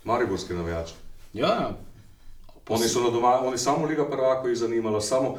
[0.04, 0.94] Mariborski navijači.
[1.32, 1.72] Ja,
[2.70, 5.38] Oni so na doma, oni samo Liga prvakov jih zanimala, samo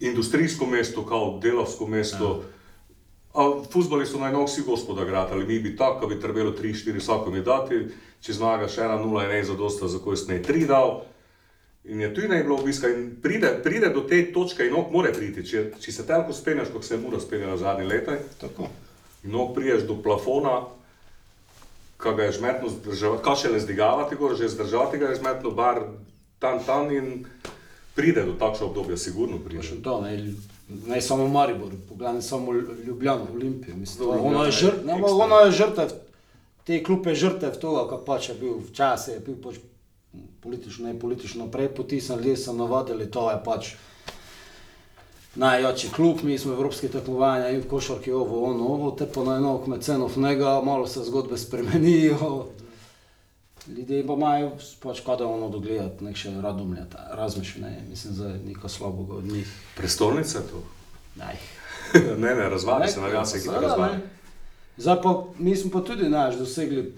[0.00, 2.42] industrijsko mesto, kao delovsko mesto.
[3.34, 7.42] A Fuzbali so najno vsi gospoda gradili, mi bi tako, bi trebalo 3-4 vsako mi
[7.42, 7.86] dati,
[8.20, 11.00] če zmagaš 1-0 je ne zadosta, za koje ne 3 dal.
[11.84, 15.12] In je tu ne bilo obiska in pride, pride do te točke in ok more
[15.12, 18.22] priti, če, če se telko spenjaš, kot se je mura spenjala zadnji letaj.
[18.40, 18.70] Tako.
[19.24, 20.62] In ok priješ do plafona,
[22.00, 25.52] ki ga je žmetno zdržavati, kaj še le zdigavati gor, že zdržavati ga je žmetno,
[25.52, 25.82] bar
[26.40, 27.26] tam tam in
[27.94, 29.62] pride do takšnega obdobja, sigurno pride.
[29.62, 30.16] še to, ne,
[30.88, 33.76] ne samo Maribor, pogledaj samo Ljubljano, Olimpijo.
[33.76, 35.94] Mislim, to, Ljubljana ono je, je žr, ne, ono je žrtev,
[36.64, 39.60] te klupe žrtev toga, kako pač je bil včasih, je bil pač
[40.44, 43.74] politično, ne politično prej potisan, ljudje so navadili, to je pač
[45.34, 49.58] najjači klub, mi smo evropski tekmovanja in košarki ovo, ono, ovo, te pa na eno
[49.64, 52.46] kmecenov njega, malo se zgodbe spremenijo.
[53.68, 54.50] Ljudje pa imajo
[54.82, 59.54] pač kada ono dogledati, nek še radomljata, razmišljanje, mislim, za neko slabega od njih.
[59.76, 60.60] Prestolnica to.
[61.14, 61.40] Daj.
[62.22, 63.98] ne, ne, razvali se, navijači se ekipa razvali.
[64.76, 66.94] Zdaj pa mi smo pa tudi naš dosegli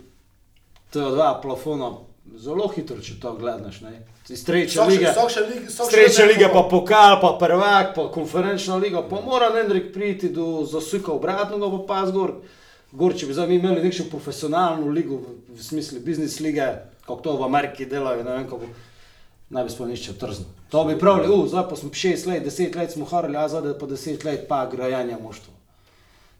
[0.90, 1.92] te dva plafona
[2.36, 3.80] zelo hitro, če to gledaš.
[3.80, 3.94] ne.
[4.28, 6.62] Iz treće Vsak še- lige, vsak še lig- vsak iz še treće ne lige pa
[6.64, 12.06] pokal, pa prvak, pa konferenčna liga, pa mora Nendrik priti do zasuka obratnega, pa pa
[12.06, 12.34] zgor.
[12.92, 15.16] Gor, če bi zdaj mi imeli nekšno profesionalno ligo,
[15.48, 16.66] v, smislu biznis lige,
[17.02, 18.66] kako to v Ameriki delajo, ne vem kako,
[19.50, 20.44] naj bi sploh nišče trzno.
[20.70, 23.78] To bi pravili, uh, zdaj pa smo 6 let, 10 let smo harali, a zdaj
[23.78, 25.52] pa 10 let pa grajanja moštva.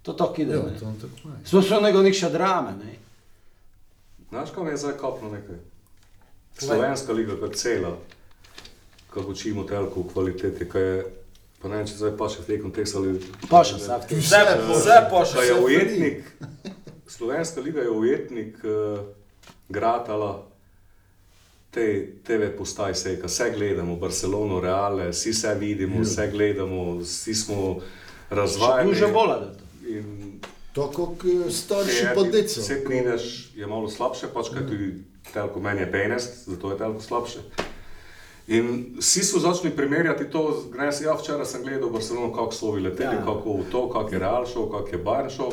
[0.02, 0.52] To tako ide.
[0.52, 0.78] Ja, ne.
[0.78, 1.38] to tako je.
[1.44, 2.94] Smo še nego nekše drame, ne.
[4.28, 5.56] Znaš, kam je zdaj kopno nekaj?
[6.58, 7.96] Slovenska liga, kot cela,
[9.10, 11.04] kako učimo telko v kvaliteti, kaj je,
[11.62, 13.20] pa ne vem, če zdaj paše v tej kontekstu ali...
[13.50, 14.24] Paša se aktivno.
[14.24, 14.42] Vse,
[14.72, 16.32] vse pa še je ujetnik,
[17.06, 19.04] Slovenska liga je ujetnik uh,
[19.68, 20.46] gratala
[21.70, 21.86] te
[22.24, 27.80] TV postaj, vse, kaj vse gledamo, Barcelono, Reale, vsi vse vidimo, vse gledamo, vsi smo
[28.30, 28.94] razvajeni.
[28.94, 29.64] Duže bola, da je to.
[29.86, 30.40] In
[30.76, 32.60] To kot eh, starši je, pa deco.
[32.60, 34.90] Vse prideš, je malo slabše, pač kaj tudi
[35.32, 37.40] telko meni je 15, zato je telko slabše.
[38.46, 38.68] In
[39.00, 43.16] vsi so začeli primerjati to, gnes, ja, včeraj sem gledal Barcelono, kako so ovi leteli,
[43.16, 43.20] Ja.
[43.20, 43.24] ja.
[43.24, 45.50] kako v to, kako je Real šel, kako je Bayern šel.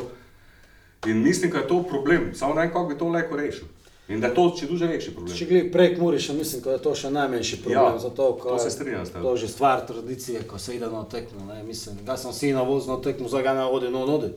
[1.06, 3.66] In mislim, da je to problem, samo ne vem, kako bi to lahko rešil.
[4.08, 5.36] In da je to če duže večji problem.
[5.36, 7.94] Če gledaj prek Muriša, mislim, da je to še najmanjši problem.
[7.94, 9.22] Ja, zato, to je se strinjam s teboj.
[9.22, 11.48] To je že stvar tradicije, ko se ide na tekmo.
[11.64, 14.28] Mislim, ga sem si na vozno tekmo, zdaj ga ne odi, no nodi.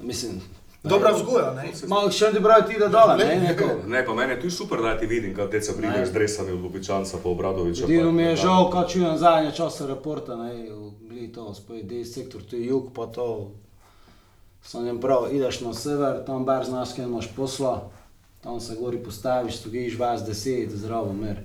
[0.00, 0.40] Mislim,
[0.84, 1.70] dobra vzgoja, ne?
[1.86, 3.64] malo še ne pravi ti da dole, ne, neko.
[3.86, 6.06] Ne, pa meni je tu super, da ti vidim, kad deca pridejo Ne.
[6.06, 7.84] z dresami od Bobičanca pa Obradoviča.
[7.84, 10.52] Edino mi je pa- žal, ko čujem zadnje čase reporta, ne,
[11.00, 13.50] gledi to, spoj D sektor, tu je jug, pa to.
[14.62, 17.90] Sem jim prav, ideš na sever, tam bar znaš, kaj imaš posla,
[18.40, 21.36] tam se gori postaviš, stojiš vas deset, zdravo mir.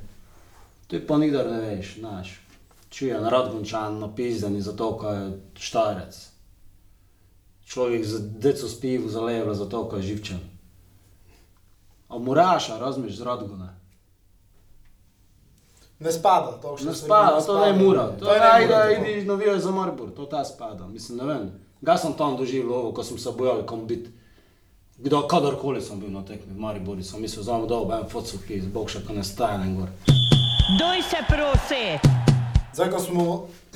[0.88, 2.42] Tu pa nikdar ne veš, znaš.
[2.90, 6.31] Čujem Radgončan napizdani zato, ko je štarec.
[7.72, 10.40] Človek z deco s pivo zalevla zato, ko je živčen.
[12.12, 13.72] A Muraša, razmiš z Radgona.
[16.02, 18.10] Ne spada, to še Ne stvari spada, to ne mura.
[18.20, 20.88] To je ne naj, mura, da idi navijaš za Maribor, to ta spada.
[20.88, 21.46] Mislim, ne vem.
[21.82, 24.12] Ga sem tam doživel, ovo, ko sem se bojal, kam biti.
[24.98, 28.60] Kdo, kadarkoli sem bil na tekmi v Mariboru, sem mislil, bom dal en fotov, ki
[28.62, 29.90] z bog še ko ne staje ne gor.
[30.78, 31.86] Doj se prosi!
[32.74, 33.24] Zdaj, ko smo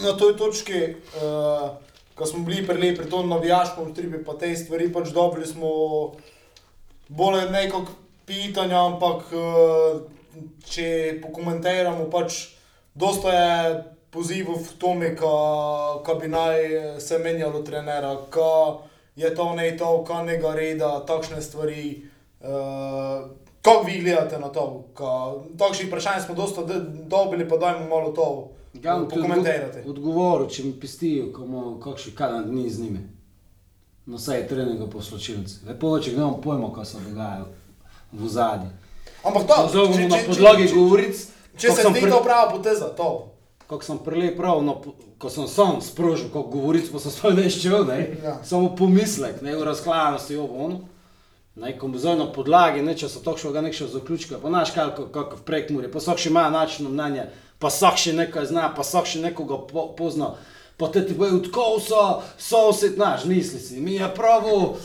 [0.04, 0.84] na toj točki,
[1.18, 1.85] uh,
[2.16, 5.70] ko smo bili pri, pri tom navijaškem tribi, pa te stvari pač dobili smo
[7.08, 7.92] bolj nekako
[8.26, 10.02] pitanja, ampak uh,
[10.66, 12.56] če pokomentiramo, pač
[12.96, 13.84] dosta je
[14.16, 18.84] pozivov v tome, ko bi naj se menjalo trenera, ko
[19.16, 22.04] je to ne to, ko nekega reda, takšne stvari.
[22.40, 23.28] Uh,
[23.66, 24.86] Kako vi gledate na to?
[25.58, 26.62] Takšnih vprašanj smo dosta
[27.10, 28.28] dobili, pa dajmo malo to
[28.86, 29.84] Ja, pokomentirati.
[29.90, 33.00] Odgovoril, če mi pistijo, ko imamo kakšni kadan dni z njimi.
[34.06, 35.66] Na vsej treningu posločilci.
[35.66, 37.46] Lepo, če nemam pojma, kaj se dogaja
[38.12, 38.70] v zadnji.
[39.24, 41.24] Ampak to, Zovemo na podlagi govoric.
[41.58, 43.32] če kako se zdi pri- to prava poteza, to.
[43.68, 44.76] Kako sem prelej prav, no,
[45.18, 47.98] ko sem sam sprožil, kako govoric, pa sem sploh ne ščel, ne?
[48.24, 48.36] Ja.
[48.44, 50.80] Samo pomislek, ne, v razklanosti, ovo, ono.
[51.56, 55.42] Ne, ko bo zdaj na podlagi nečesa točnega, nekega zaključka, pa znaš, kako, kako v
[55.42, 57.26] prekmuri, pa vsak še ima načino mnenje,
[57.66, 60.36] pa vsak še nekaj zna, pa vsak še nekoga po, pozna.
[60.78, 62.02] Pa te ti bojo odkov so,
[62.38, 64.76] sosed, znaš, misli si, mi je pravo,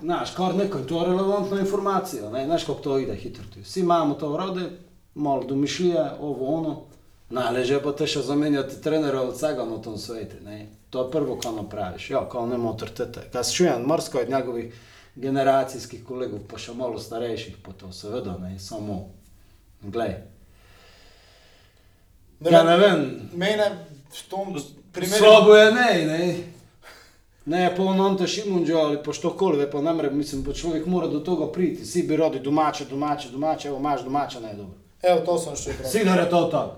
[0.00, 3.44] znaš, kar nekaj, to je relevantna informacija, ne, znaš, kako to ide hitro.
[3.52, 3.60] tu.
[3.60, 4.70] Vsi imamo to urode,
[5.14, 6.76] malo domišljije, ovo, ono,
[7.28, 10.70] najleže pa te še zamenjati trenera od vsega na tom svetu, ne.
[10.94, 13.26] To je prvo, kar napraviš, ja, kao nema avtoritete.
[13.34, 14.72] Kaj čujem, marsko od njegovih
[15.16, 19.02] generacijskih kolegov, pa še malo starejših, pa to seveda, ne, samo,
[19.82, 20.16] glej.
[22.40, 23.28] Ja, ne vem.
[23.32, 23.70] Mene
[24.10, 24.56] v tom
[24.92, 25.18] primer.
[25.18, 26.36] Slabo je ne, ne.
[27.46, 30.86] Ne, pa on Ante Šimunđo ali pa što koli, pa ne more, mislim, pa človek
[30.86, 31.82] mora do toga priti.
[31.82, 34.74] Vsi bi rodi domače, domače, domače, evo imaš domače, ne je dobro.
[35.02, 35.90] Evo, to sem še prav.
[35.90, 36.74] Sigar je to tako.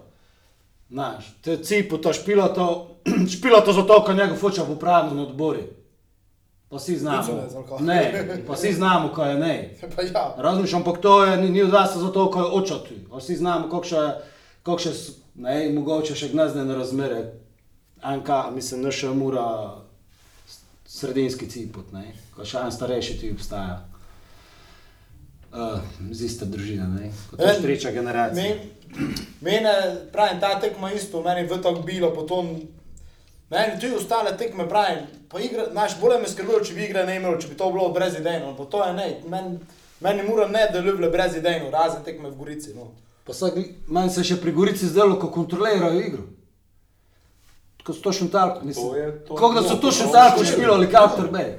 [0.91, 2.97] Znaš, te cipu, to špilato,
[3.37, 5.63] špilato za to, ko njega hoče v upravnem odbori.
[6.69, 7.49] Pa vsi znamo.
[7.49, 7.79] Za kaj?
[7.81, 9.75] Ne, pa vsi znamo, kaj je ne.
[9.97, 12.95] Pa ja, Razmišljam, ampak to je, ni, ni od vas zato, ko je očati.
[13.17, 14.03] Vsi znamo, koliko še,
[14.63, 14.93] koliko še,
[15.39, 17.23] ne, mogoče še gnezdene razmere.
[18.03, 19.75] Anka, mislim, mora
[20.47, 23.85] s- sredinski cipot, ne, ko še en starejši ti obstaja.
[25.49, 28.43] Uh, z iste družine, ne, kot je tretja generacija.
[28.45, 28.75] Men-
[29.41, 29.73] Mene,
[30.13, 32.47] pravim, ta tekma isto, meni je tako bilo, potem,
[33.51, 34.99] meni tudi ostale tekme, pravim,
[35.29, 37.89] pa igra, znaš, bolje me skrbelo, če bi igre ne imel, če bi to bilo
[37.89, 39.59] brezidejno, pa to je ne, meni,
[40.01, 42.89] meni mora ne, da ljubile brezidejno, razen tekme v Gorici, no.
[43.29, 46.23] Pa vsak, meni se je še pri Gorici zdelo, ko kontrolirajo igro.
[47.85, 48.89] Ko so to šuntalko, To mislim.
[49.23, 49.35] to.
[49.37, 51.59] Kako da so No, šuntalko to- špilali, kakor be.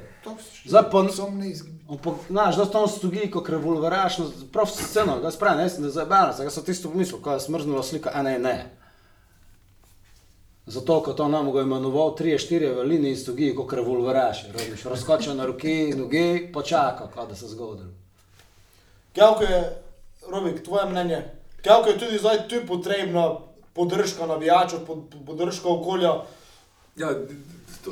[0.66, 1.78] Zdaj pa, Sam ne izgubi.
[1.88, 4.18] ampak, znaš, da tam stoji, kot revolveraš,
[4.52, 7.82] prav sceno, ga spravi, ne, ne zabavno se, ga so tisto pomislil, ko je smrznula
[7.82, 8.56] slika, a ne, ne.
[10.66, 15.34] Zato, ko to nam ga imenoval, tri, štiri v liniji stoji, kot revolveraš, razumeš, razkočil
[15.34, 17.82] na roki, noge, počaka, kaj da se zgodi.
[19.14, 19.62] Kako je,
[20.28, 21.24] Robik, tvoje mnenje,
[21.64, 23.38] kako je tudi zdaj tu potrebna
[23.72, 26.12] podržka navijačev, pod, podržka okolja,
[26.96, 27.14] Ja,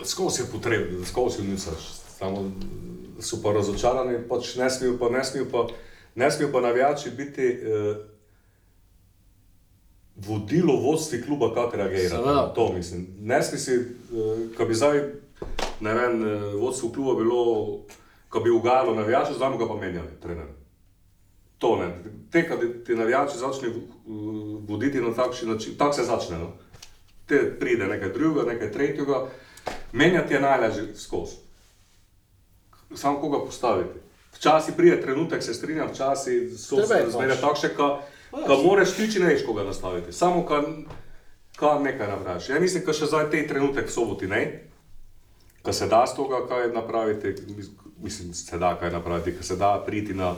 [0.04, 1.88] skozi je potrebno, skozi nisaš.
[2.18, 2.50] Samo
[3.20, 5.66] so pa razočarani, pač ne smejo pa, ne smejo pa,
[6.14, 7.96] ne smejo pa navijači biti eh,
[10.16, 11.76] vodilo vodstvi kluba, kako.
[12.08, 12.52] Seveda.
[12.54, 13.06] To mislim.
[13.20, 15.02] Ne sme si, eh, ko bi zdaj,
[15.80, 17.78] ne vem, eh, vodstvo kluba bilo,
[18.28, 20.46] ko bi ugajalo navijače, zdaj mu ga pa menjali, trener.
[21.58, 21.88] To ne.
[22.30, 23.72] Te, kad ti navijači začne eh,
[24.68, 26.38] voditi na takšen način, tako se začne.
[26.38, 26.52] No?
[27.26, 29.26] Te pride nekaj drugega, nekaj tretjega,
[29.92, 31.36] menjati je najlažje skozi.
[32.94, 33.98] Samo koga postaviti.
[34.32, 37.68] Včasih pride trenutek, se strinjam, včasih so je razmere takšne,
[38.32, 40.12] da moraš ti če ne veš koga nastaviti.
[40.12, 40.64] Samo kar,
[41.56, 42.48] kar nekaj napraviš.
[42.48, 44.42] Ja mislim, da še zdaj te trenutek v soboti ne,
[45.62, 49.56] ko se da z toga kaj napraviti, mis- mislim, se da kaj napraviti, ko se
[49.56, 50.34] da priti na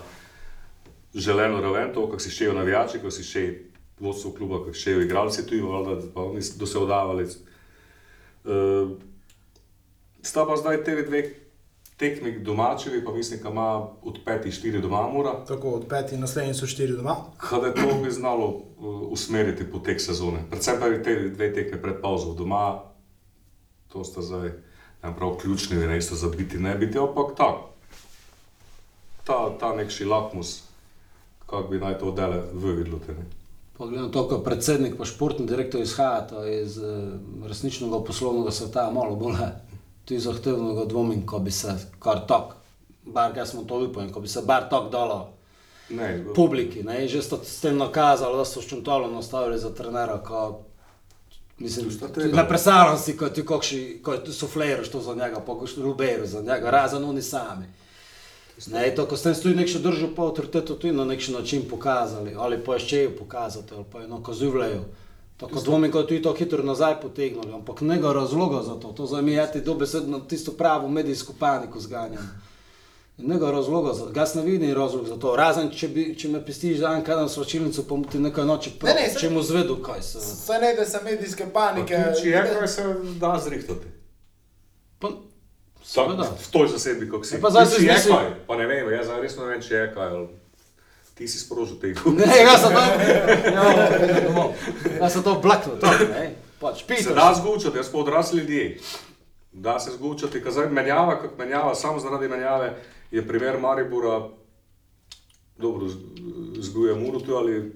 [1.14, 3.54] želeno raven, to, kako si šejo navijači, kako si šejo
[4.00, 7.24] vodstvo kluba, kako šejo igralci tu, valjda, pa oni do se odavali.
[8.44, 8.90] Uh,
[10.22, 11.34] sta pa zdaj te dve
[11.96, 15.44] tekmi domačevi, pa mislim, da ima od petih štiri doma mora.
[15.48, 17.16] tako od petih naslednjih so štiri doma.
[17.36, 18.62] Kaj to bi znalo uh,
[19.12, 20.44] usmeriti potek sezone.
[20.50, 22.80] Predvsem pa te dve tekme pred pauzo doma,
[23.88, 24.50] to sta zdaj
[25.02, 27.70] ne prav ključni, ne sta za biti, ne biti, ampak tako.
[29.24, 30.69] Ta, ta nekši lakmus,
[31.50, 33.00] kako bi naj to dele v videlo.
[33.78, 39.16] Pa gledam to, ko predsednik pa športni direktor izhajata iz eh, resničnega poslovnega sveta, malo
[39.16, 39.52] bolj eh,
[40.04, 42.54] tudi zahtevnega dvomim, ko bi se kar tok,
[43.04, 45.20] bar jaz smo to upali, ko bi se bar tok dalo
[45.90, 50.60] Ne, publiki, ne, že ste s tem nakazali, da so ščuntolo nastavili za trenera, ko
[51.60, 52.36] Mislim, Tu tega.
[52.36, 56.26] ne predstavljam si, ko ti kokši, ko ti sufliraš to za njega, pa koš ruberu
[56.26, 57.66] za njega, razen oni sami.
[58.66, 62.64] Ne, to, ko ste tudi nekšno držo po avtoritetu, tudi na nekšen način pokazali, ali
[62.64, 64.84] pa še pokazati, ali pa eno kozivljajo.
[65.36, 69.20] Tako dvomim, ko tudi to hitro nazaj potegnili, ampak nega razloga za to, to za
[69.20, 72.40] mi je ti dobesedno tisto pravo medijsko paniko zganjam.
[73.18, 76.44] In Nega razloga, za, jaz ne vidim razlog za to, razen če, bi, če me
[76.46, 79.42] pistiš za en kadan svečilnico, pa ti nekaj noče Ne, ne, prav, saj- če mu
[79.42, 80.20] zvedu kaj se.
[80.20, 81.98] Saj ne, da se medijske panike.
[82.22, 82.84] Če je kaj se
[83.20, 83.86] da zrihtati.
[84.98, 85.08] Pa,
[85.90, 86.22] Seveda.
[86.22, 87.34] v toj zasedbi, kot si.
[87.34, 89.94] Ja, pa zdaj je izmislil- kaj, Pa ne vem, jaz resno ne vem, če je
[89.94, 90.08] kaj.
[90.08, 90.28] ali
[91.14, 92.80] Ti si sprožil te Ne, jaz sem to,
[93.50, 93.64] ja,
[94.24, 94.54] domov.
[95.00, 95.76] Jaz sem to blaknil,
[96.60, 98.78] pač, Se da zgučati, jaz pa odrasli ljudje.
[99.52, 102.72] Da se zgučati, ker zdaj menjava, kot menjava, samo zaradi menjave
[103.10, 104.28] je primer Maribora,
[105.58, 105.90] dobro,
[106.56, 107.72] zguje Murutu ali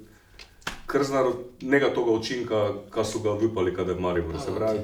[0.87, 1.25] Krznar,
[1.63, 4.79] njega toga učinka, kar so ga vipali, kada je Maribor, se pravi.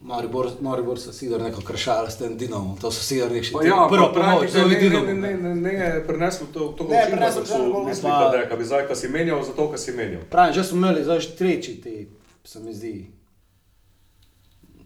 [0.00, 3.52] Maribor, Maribor se sigar neko kršale s tem Dinamom, to so sigar nekši.
[3.52, 5.06] Pa ja, prvo pravi, pomoč, da to ne, je ne, Dinamo.
[5.06, 8.12] ne, ne, ne, ne je preneslo to, to Ne, učinka, preneslo da so bolj mislili,
[8.12, 10.22] pa- da je, bi zdaj, kad si menjal, zato, kad si menjal.
[10.30, 12.08] Pravim, že smo imeli, zdaj že tretji ti,
[12.44, 13.10] se mi zdi,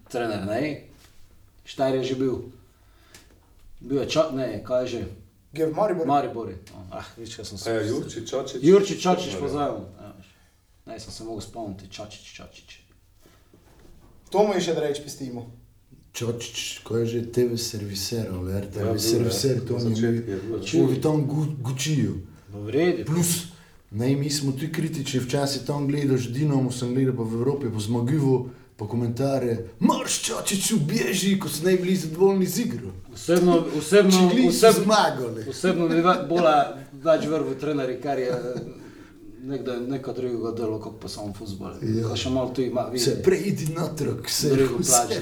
[0.08, 0.80] trener, ne?
[1.64, 2.36] Štajr je že bil.
[3.80, 5.02] Bil je čak, ne, kaj je že?
[5.52, 6.06] Gre v Maribor.
[6.06, 6.58] Maribor je.
[6.90, 7.70] Ah, viš, kaj sem se.
[7.70, 8.60] E, Jurčič, Čačič.
[8.62, 9.84] Jurčič, Čačič, pozdravljam.
[10.00, 10.28] Ja, veš.
[10.86, 12.81] Ne, sem se mogel spomniti, Čačič, Čačič.
[14.32, 15.44] To mu je še da reči, pustimo.
[16.12, 20.88] Čočič, ko je že TV serviser, ali RTV Ja, bil serviser, to mi je bil.
[20.88, 22.16] je tam gu- gučijo.
[23.06, 23.46] Plus,
[23.90, 27.80] ne, mi smo tu kritični, včasih tam gledaš, Dinamo sem gledal, pa v Evropi, pa
[27.80, 32.92] zmagivo, pa komentarje, marš čačič ubježi, ko so najbolj zadovoljni z igro.
[33.10, 35.40] Osebno, osebno, Čigli so osebno, zmagali.
[35.46, 36.48] osebno bi ve- bolj
[36.94, 38.32] več vrv v trenerji, kar je
[39.42, 41.74] nekdo, neko drugega delo, kot pa samo futbol.
[41.82, 42.16] Ja.
[42.16, 43.22] Še malo tu ima, Se vidi.
[43.22, 45.20] preidi natrag, se Drugo plače.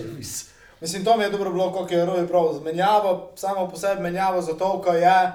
[0.80, 4.42] Mislim, to mi je dobro bilo, kako je Rovi prav zmenjavo, samo po sebi menjavo
[4.42, 5.33] za to, ko je.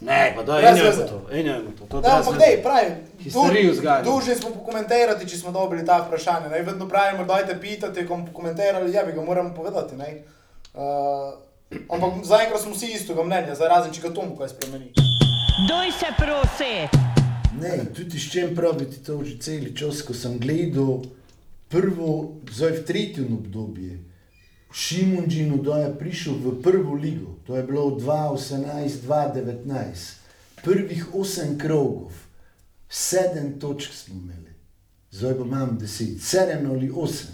[0.00, 1.86] Ne, pa da, enjo je to, enjo je to.
[1.88, 2.90] to brez ampak dej, pravi.
[3.18, 4.02] Histerijo zganja.
[4.02, 6.48] Dužni smo pokomentirati, če smo dobili ta vprašanja.
[6.48, 6.62] Ne?
[6.62, 9.96] Vedno pravimo, dajte pitati, ko bomo pokomentirali, ja bi ga moramo povedati.
[9.96, 10.22] Ne?
[10.74, 11.32] Uh,
[11.88, 14.92] ampak zaenkrat smo vsi istega mnenja, zdaj razen če ga Tom kaj spremeni.
[15.68, 17.05] Doj se prosi.
[17.60, 21.04] Ne, tudi s čem praviti to že cel čas, ko sem gledal
[21.68, 23.98] prvo, zdaj v tretjem obdobju,
[24.76, 29.64] Šimunžinu, da je prišel v prvo ligo, to je bilo 2018-2019,
[30.64, 32.12] prvih osem krogov,
[32.88, 34.52] sedem točk smo imeli,
[35.10, 37.32] zdaj pa imam deset, sedem ali osem.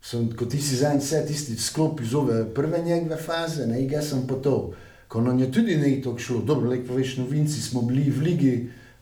[0.00, 3.84] Sem, ko ti si za en vse tisti sklop iz ove prve njegove faze, ne,
[3.88, 4.72] jaz sem to.
[5.14, 8.54] Ko nam je tudi ne tako šlo, dobro, lepo veš, novinci smo bili v ligi,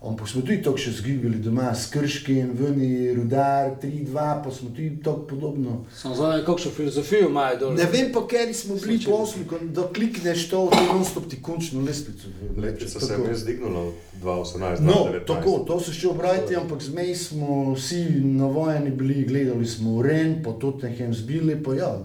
[0.04, 4.98] ampak smo tudi tako še zgibili doma, s Krškem, veni, Rudar, 3-2, pa smo tudi
[5.04, 5.78] tako podobno.
[5.96, 7.78] Samo zdaj, kakšno filozofijo imajo dol.
[7.80, 11.80] Ne vem pa, ker smo bili posli, ko da klikneš to, to non-stop ti končno
[11.80, 12.28] lestvico.
[12.60, 15.26] Letvica se je res dignila od 2018 No, do 2019.
[15.32, 20.52] tako, to se še obrajati, ampak zmej smo vsi navojeni bili, gledali smo Ren, pa
[20.60, 21.96] Tottenham zbili, pa ja,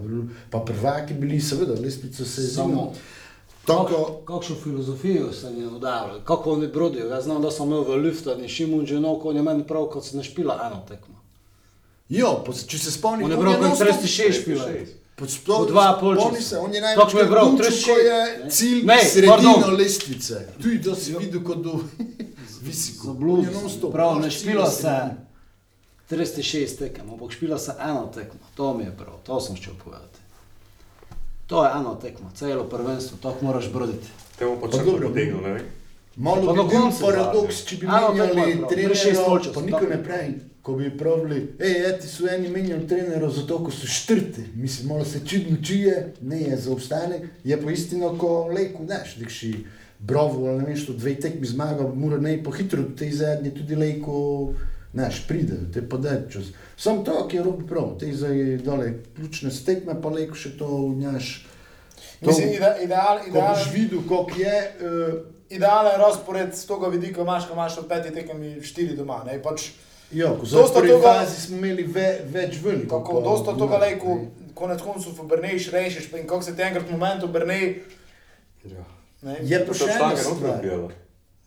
[0.48, 2.88] pa prvaki bili, seveda, lestvica se je Samo.
[3.68, 7.06] Tako, Kakšno filozofijo se jim je udavljalo, kako oni brodijo.
[7.06, 9.86] Jaz znam, da sem imel v Liftu, in Šimun že nov, ko je meni prav,
[9.86, 11.14] kot se ne špila eno tekmo.
[12.10, 14.64] jo, se- če se spomnim, On je on prav, kot non-stop- 36 špila.
[15.16, 16.48] Po, sploh, Po dva pol spomni časa.
[16.48, 18.50] se, on je Tako največ me je bral, ko 36, je ne.
[18.50, 19.76] cilj Ne, sredino pardon.
[19.76, 20.48] lestvice.
[20.58, 21.72] Tu da si videl kot do
[22.62, 23.04] visiko.
[23.04, 25.16] Za On bluz, je non-stop, prav, ne špila je se sredina.
[26.08, 28.40] 36 tekem, ampak špila se eno tekmo.
[28.54, 30.17] To mi je prav, to sem šel povedati.
[31.48, 34.08] To je eno tekmo, celo prvenstvo, to moraš broditi.
[34.38, 35.60] Temu pa Pa črto dobro, potegnil, ne.
[36.16, 40.32] Malo bi bil paradoks, če bi menjali trenerja, pa niko ne pravi,
[40.62, 45.06] ko bi pravili, hej, eti so eni menjali trenerja zato, ko so štrti, mislim, malo
[45.08, 49.52] se čudno čuje, ne je za obstanek, je pa istina, ko lejku, znaš, dekši
[49.98, 53.54] brovo, ali ne vem, što dve tekmi zmaga, mora ne po hitro do te zadnje
[53.54, 54.18] tudi lejko,
[54.92, 56.44] znaš, pride, te pa da čas.
[56.76, 60.66] Sam to, ki je robi prav, te zdaj dole ključne stekme, pa lejko še to
[60.88, 61.46] vnjaš.
[62.20, 65.18] To, Mislim, ide, ideal, ko ideal, boš videl, koliko je, uh,
[65.50, 69.22] idealen razpored z tega vidika imaš, ko imaš od petih tekem štiri doma.
[69.24, 69.42] Ne?
[69.42, 69.70] Pač,
[70.10, 72.98] Ja, ko Dosta za prvi toga- fazi smo imeli ve, več veliko.
[72.98, 74.14] tako, dosta tega lejku,
[74.54, 77.82] konec koncev v Brnej rešiš, pa in kako se ti enkrat v momentu Brnej,
[78.64, 78.84] Ja.
[79.22, 79.36] ne?
[79.42, 80.64] Je pa To še noter stvar.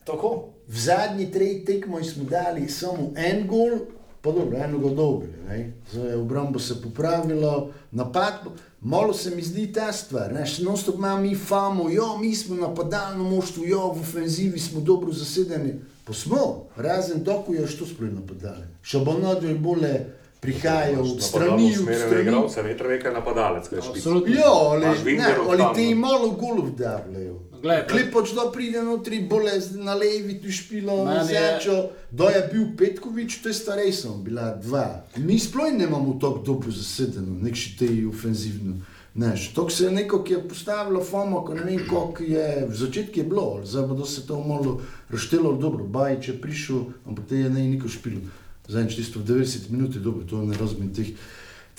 [0.05, 0.49] Tako.
[0.67, 3.79] V zadnji treh tekmah smo dali samo en gol,
[4.21, 5.33] pa dobro, eno ga dobili.
[5.47, 5.73] ne.
[5.91, 8.33] Zdaj je obrambo se popravilo, napad,
[8.81, 10.33] malo se mi zdi ta stvar.
[10.33, 15.11] Naš non-stop ima mi famo, jo, mi smo napadalno moštvo, jo, v ofenzivi smo dobro
[15.11, 15.73] zasedeni.
[16.05, 18.63] Pa smo, razen doku je što sploh napadali.
[18.81, 20.05] Šabonado je bolje
[20.39, 22.21] prihajal od strani, od Usmerjene strani.
[22.21, 23.73] igralce, ne treba nekaj napadalec.
[23.89, 24.33] Absolutno.
[24.33, 24.85] Ja, ali,
[25.17, 27.39] ne, ali ti malo golov davljajo.
[27.61, 31.75] Glej, Klepoč da pride notri, bole na levi, tu špilo, je- zečo.
[32.11, 35.05] Da je bil Petkovič, to je starejša, bila dva.
[35.17, 38.75] Mi sploh nemamo tako dobro zasedeno, nekši te ofenzivno.
[39.13, 42.75] Neš, to se je neko, ki je postavilo FOMO, ko ne vem, koliko je, v
[42.75, 47.35] začetku je bilo, zdaj bo se to malo raštelo dobro, Bajič je prišel, ampak te
[47.35, 48.21] je ne niko špilo.
[48.67, 51.07] Zdaj, čisto v 90 minut je dobro, to ne razumem teh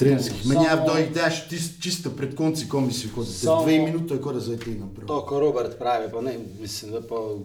[0.02, 3.78] trenerskih Samo- menjav, da jih daš tis- čisto pred konci komisijo, kot da Samo- dve
[3.80, 5.06] minute, kot da zdaj ti naprav.
[5.06, 7.44] To, ko Robert pravi, pa ne, mislim, da pa v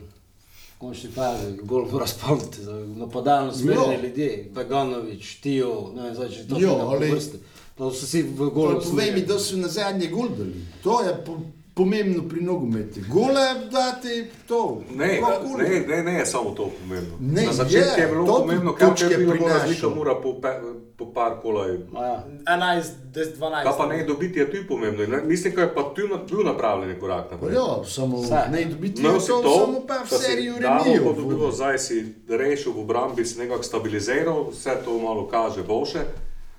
[0.78, 4.02] končni fazi gol mora spomniti, za napadalno smerene Jo.
[4.04, 6.82] ljudi, Beganovič, Tio, ne vem, zdaj če to Jo, še ne
[7.12, 7.40] ali-.
[7.78, 10.54] To so vsi v Gol, golu povej mi, da so na zadnje gol dali.
[10.82, 11.38] To je po,
[11.78, 13.00] pomembno pri nogometu.
[13.08, 14.14] Gole dati
[14.48, 14.82] to.
[14.92, 15.22] Ne,
[15.60, 17.18] ne, ne, ne je samo to pomembno.
[17.22, 19.54] Ne, Na začetku je, je bilo to pomembno, kaj je bilo prinaša.
[19.56, 20.50] razlika mora po, pe,
[20.98, 21.72] po par kolaj.
[21.94, 22.24] Ja.
[22.48, 23.64] 11, 10, 12.
[23.64, 25.06] Kaj pa ne dobiti je tudi pomembno.
[25.08, 27.54] Ne- Mislim, da je pa tu na- bil napravljen korak naprej.
[27.54, 28.42] Ja, samo Vse.
[28.52, 31.04] ne dobiti No, je to, to, samo pa v seriju remijo.
[31.06, 31.96] pa dobivo, zdaj si
[32.30, 36.00] rešil v obrambi, si nekako stabiliziral, vse to malo kaže boljše.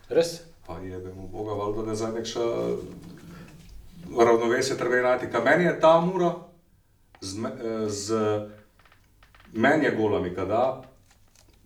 [0.08, 0.40] Res?
[0.66, 2.44] Pa je, da mu Boga valjda ne zdaj nekša
[4.18, 5.26] ravnovesje treba najti.
[5.26, 6.34] Kaj meni je ta mura
[7.20, 8.14] z, eh, z
[9.54, 10.82] menje golami, kada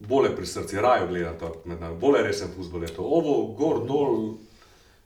[0.01, 1.45] bolje pri srcu, rajo gledati,
[1.93, 3.03] bolje resen fuzbol je to.
[3.05, 4.35] Ovo gor, dol,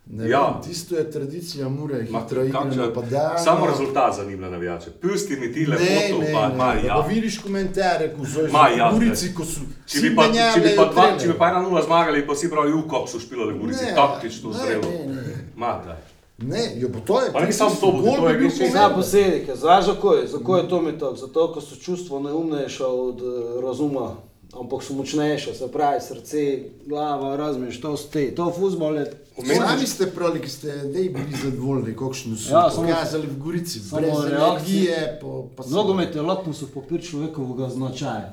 [0.08, 0.40] Ne Ja.
[0.42, 1.76] vem, tisto je tradicija, Ma,
[2.14, 3.38] hitro igra kakšna- napadalno.
[3.38, 4.90] Samo rezultat zanima navijače.
[4.92, 6.94] Pusti mi ti lepo Ne, to, ne, pa, ne, ma, da ja.
[6.94, 10.76] pa vidiš komentarje, ko so Ma, ja, Gorici, ko so Če bi, pa, če, bi
[10.76, 13.58] pa dva, če bi pa ena nula zmagali, pa si pravi, v kop so špilali
[13.58, 14.90] Gorici, Ne, taktično ne, zrelo.
[15.06, 15.22] ne, ne.
[15.56, 15.98] Ma, daj.
[16.38, 17.32] Ne, jo, pa to je.
[17.32, 17.86] Pa ni samo to,
[18.22, 18.94] je bi bil Zna pomemben.
[18.94, 20.26] posledike, znaš zakaj?
[20.26, 21.16] Zakaj je to mi tako?
[21.16, 23.28] Zato, ker so čustva neumnejša od eh,
[23.62, 24.16] razuma,
[24.52, 26.42] ampak so močnejša, se pravi srce,
[26.84, 29.06] glava, razmiš, to ste, to fuzbol je.
[29.56, 33.80] Sami ste pravi, ki ste dej bili zadovoljni, kakšno so Ja, ja, pokazali v Gorici,
[33.80, 34.36] samo brez reakcije.
[34.36, 35.18] energije.
[35.20, 38.32] Po, pa so- Nogomet je lakmusov papir človekovega značaja.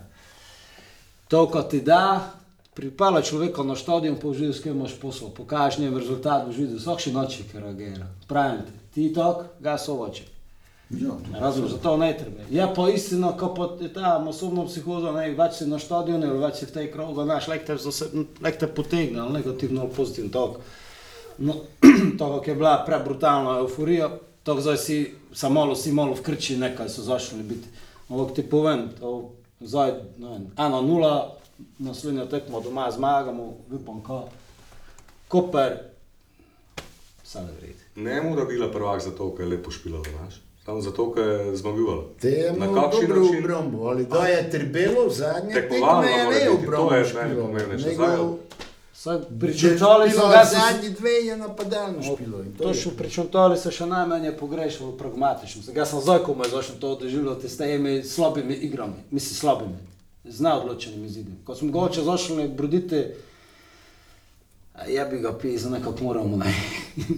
[1.28, 2.32] To, kar ti da,
[2.76, 7.00] pripela človeka na stadion, pa uživi, s kim imaš posel, pokažeš njem rezultat, videl, vsak
[7.00, 8.08] še noče, ki reagira.
[8.28, 10.30] Pravim ti, ti tok, ga sovače.
[10.94, 12.44] Ja, Razumem, zato ne treba.
[12.52, 16.62] Je pa istina, ko pa je ta masovna psihoza, ne, več si na stadionu, več
[16.62, 18.12] si v tej krogu, znaš, lek te, zase-
[18.42, 20.30] lek te potegne, ali negativno ali pozitivno.
[20.38, 20.62] tako.
[21.38, 21.54] No,
[22.20, 24.12] to, kako je bila prebrutalna euforija,
[24.44, 24.98] tako zdaj si,
[25.34, 27.68] samo malo, si malo v krči nekaj so začeli biti.
[28.10, 31.14] Ampak ti povem, to, zdaj, ne vem, ena nula,
[31.80, 34.30] naslednjo tekmo doma zmagamo, upam, ko,
[35.28, 35.78] Koper,
[37.24, 37.80] vse ne vredi.
[37.96, 40.42] Ne mora bila prvak zato, ker je lepo špilala, znaš.
[40.66, 41.56] Samo zato, ker je
[42.32, 43.40] je Na kakšen način?
[43.40, 47.24] obrambo, ali da je Trebelo zadnje Tekmovalno tekme je mora ne biti, to je špilo.
[47.24, 47.90] meni pomembnejše.
[47.90, 48.38] Bilo
[48.94, 49.20] so,
[50.30, 52.40] da so zadnji dve je napadalno špilo.
[52.40, 55.62] in To je še pričakovali so še najmanj pogrešalo pragmatično.
[55.62, 59.78] Zdaj, sem zdaj, ko me zašel to doživljati s temi slabimi igrami, mislim slabimi,
[60.24, 61.32] z neodločenimi izidi.
[61.46, 63.04] Ko smo mogoče zašli broditi,
[64.88, 66.54] ja bi ga pisal, nekako moramo ne,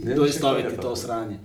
[0.04, 0.96] Ja, doistaviti čisto je to tako.
[0.96, 1.40] sranje.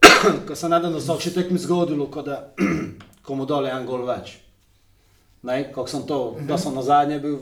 [0.48, 2.52] Ko se nadam, da so še tek mi zgodilo, ko da
[3.26, 4.36] komu dole en gol več.
[5.42, 6.18] Ne, kako sem to,
[6.48, 7.38] da sem na zadnje bil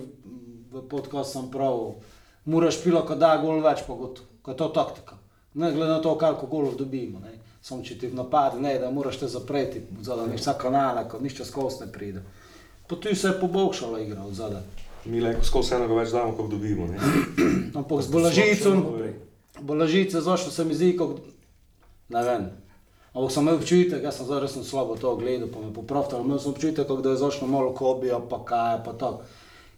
[0.72, 1.94] v podkastu, sem prav,
[2.44, 5.18] moraš pilo, ko da gol več, pa kot, ko je to taktika.
[5.54, 7.20] Ne glede na to, koliko golov dobimo.
[7.20, 7.34] Ne.
[7.62, 11.18] Samo če ti v napadu ne, da moraš te zapreti, zadaj nič vsa kanala, ko
[11.20, 12.22] nič skozi ne pride.
[12.90, 14.62] Pa tu se je pobokšala igra od zadaj.
[15.04, 16.88] Mi lahko skozi enega več damo, kot dobimo.
[16.90, 16.98] Ne?
[17.78, 18.82] Ampak z bolažicom,
[19.60, 21.22] bolažice zašlo se mi zdi, kot,
[22.10, 22.48] ne vem.
[23.14, 26.42] Ampak sem imel občutek, jaz sem zdaj resno slabo to gledal, pa me popravljal, imel
[26.42, 29.22] sem občutek, da je zašlo malo kobija, pa kaj, pa tako.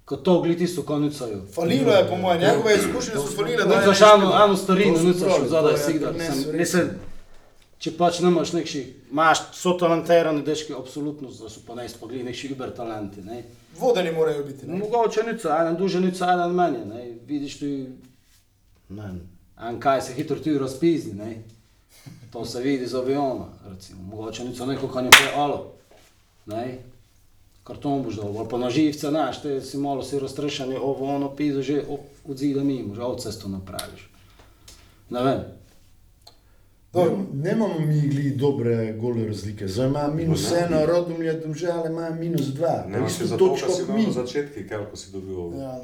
[0.04, 1.44] Ko to gledi tisto konicajo.
[1.54, 5.48] Falilo je, po mojem, njegove izkušnje so falile, znaš eno, starino, to so nič pravi,
[5.48, 7.11] zadaj to
[7.82, 12.52] če pač nemaš nekši, imaš, so talentirani dečki, absolutno, da so pa ne spogli nekši
[12.54, 13.24] uber talenti.
[13.26, 13.42] Ne.
[13.78, 14.66] vodeni morajo biti.
[14.66, 14.78] Ne?
[14.78, 17.04] Mogoče nica, en duže nica, en meni, ne.
[17.26, 17.70] Vidiš tu,
[18.94, 19.12] ne
[19.62, 21.42] en kaj se hitro tu razpizni, ne.
[22.32, 24.02] To se vidi z aviona, recimo.
[24.02, 25.72] Mogoče nica neko, kar je prej alo,
[26.46, 26.78] ne.
[27.64, 31.36] Karton boš dal, ali pa na živce, znaš, te si malo si raztrešen, ovo ono
[31.36, 34.08] pizo že od, od zida mimo, že od cesto napraviš.
[35.10, 35.44] Ne vem.
[36.92, 37.16] Dobro.
[37.34, 39.68] Nemamo mi gli dobre gole razlike.
[39.68, 40.62] Zdaj ima minus No, ne.
[40.62, 42.84] eno, rodom je domžale, ima minus dva.
[42.88, 44.06] Ne Isto zato, točko kot imel mi.
[44.06, 45.60] na začetku, koliko si dobil.
[45.60, 45.80] Ja.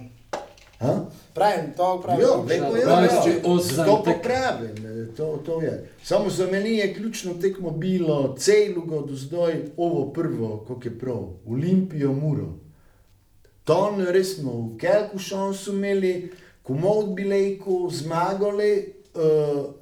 [0.79, 1.01] Ha?
[1.35, 2.21] Pravim, to pravim.
[2.23, 3.23] Ja, lepo je, Pravi, ja.
[3.25, 5.73] če osem Zato pa tek- pravim, eh, to, to je.
[6.03, 11.17] Samo za meni je ključno tekmo bilo celugo do zdaj ovo prvo, kako je prav,
[11.47, 12.49] Olimpijo Muro.
[13.65, 16.31] Tam res smo v kelku šansu imeli,
[16.63, 18.73] komod bilejko, zmagali.
[19.15, 19.75] Uh,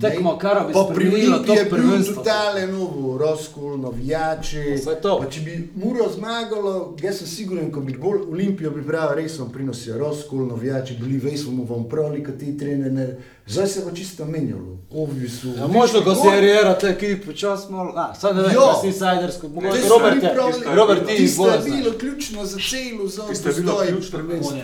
[0.00, 2.14] Tekmo, kar bi Olimpiji to je prvenstvo.
[2.14, 4.62] totalen novo, razkol, navijači.
[5.02, 5.18] To.
[5.22, 9.52] Pa če bi Muro zmagalo, jaz sem siguren, ko bi bolj Olimpijo pripravil, res vam
[9.52, 13.16] prinosijo razkol, navijači bili, veš, bomo vam pravili, kot ti trenere.
[13.46, 14.78] Zdaj se bo čisto menjalo.
[14.90, 15.54] Ovi so.
[15.58, 19.46] Ja, možno, ko se rjera te ekipe, čas malo, a, sad ne vem, si insidersko,
[19.46, 20.34] Te mogoče Robert je,
[20.74, 21.76] Robert ti Tisto bolj je znaš.
[21.76, 24.58] bilo ključno za celo, za je prvenstva.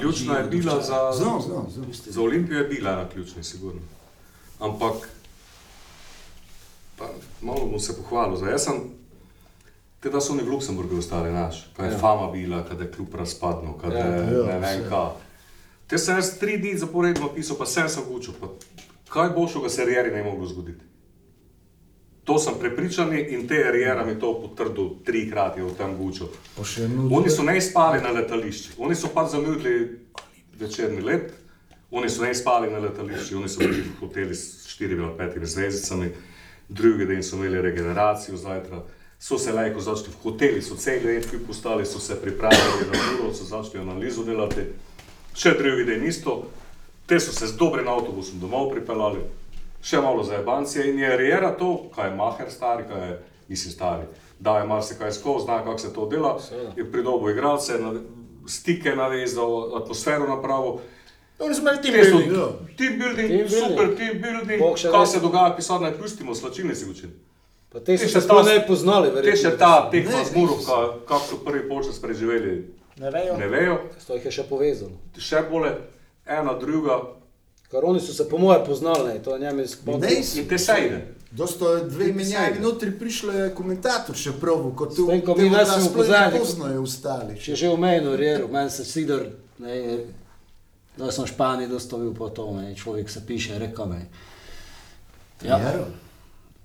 [0.00, 1.12] Ključna je bila za,
[2.06, 3.80] za Olimpijo, je bila ena ključna, sigurno.
[4.60, 5.08] Ampak,
[6.98, 7.08] pa,
[7.40, 8.36] malo bom se pohvalil.
[8.36, 8.80] Zdaj, jaz sem,
[10.00, 11.98] te da so oni v Luksemburgu ostali naš, kaj je ja.
[11.98, 13.98] fama bila, kad je klub razpadnil, kad Ja.
[13.98, 14.88] je Ja, ne vem vse.
[14.88, 15.08] kaj.
[15.86, 18.46] Te sem jaz tri dni zaporedno pisal, pa sem se učil, pa
[19.08, 20.84] kaj boljšega se karieri ne moglo zgoditi.
[22.24, 26.28] To sem prepričan in te karijera mi to potrdil trikrat je v tem guču.
[26.78, 29.98] Eno Oni so ne spali na letališču, oni so pa zamudili
[30.54, 31.32] večerni let,
[31.90, 35.46] oni so ne spali na letališču, oni so bili v hoteli s štirimi ali petimi
[35.46, 36.10] zvezdicami,
[36.68, 38.80] drugi dan so imeli regeneracijo zjutraj,
[39.18, 43.02] so se lajko začeli v hoteli, so cel dan kup postali, so se pripravili na
[43.18, 44.64] uro, so začeli analizo delati,
[45.34, 46.46] še drugi dan isto,
[47.06, 49.24] te so se z dobrim avtobusom domov pripeljali,
[49.82, 53.18] še malo za ebancije in je Riera to, kaj je Maher stari, kaj je,
[53.48, 54.06] mislim stari,
[54.38, 56.38] da je marsikaj skozi, zna kako se to dela,
[56.76, 57.92] je pridobil igralce, na,
[58.46, 60.80] stike navezal, atmosfero napravil.
[61.40, 62.76] Oni smo imeli team Te so building.
[62.76, 63.68] team building, Team building.
[63.68, 64.58] super team building.
[64.58, 67.12] Bog še Kaj se dogaja, pisarna je pustimo, slačilni si učili.
[67.68, 69.40] Pa te so Te se še ta- ne poznali, Te verjetno.
[69.42, 72.66] še ta tekma z Murovka, kako so prvi polčas preživeli,
[72.98, 73.36] Ne vejo.
[73.36, 73.78] ne vejo.
[74.06, 74.92] To jih je še povezalo.
[75.18, 75.74] Še bolje,
[76.26, 77.00] ena, druga
[77.70, 80.00] Ker oni so se po moje poznali, to je njemi sploh.
[80.00, 80.98] Ne, in te sejde.
[81.30, 85.06] Dosto dve Ti menjavi notri prišlo je komentator še prav, kot tu.
[85.06, 87.38] Tem, ko mi te nas smo pozadnji, ne ko- poznajo ostali.
[87.38, 89.22] Če že omenil, rero, meni se Sidor,
[89.60, 89.98] ne,
[91.00, 94.00] da sem v Španiji dostavil po to, ne, človek se piše, rekel mi.
[95.42, 95.86] Ja, Jero.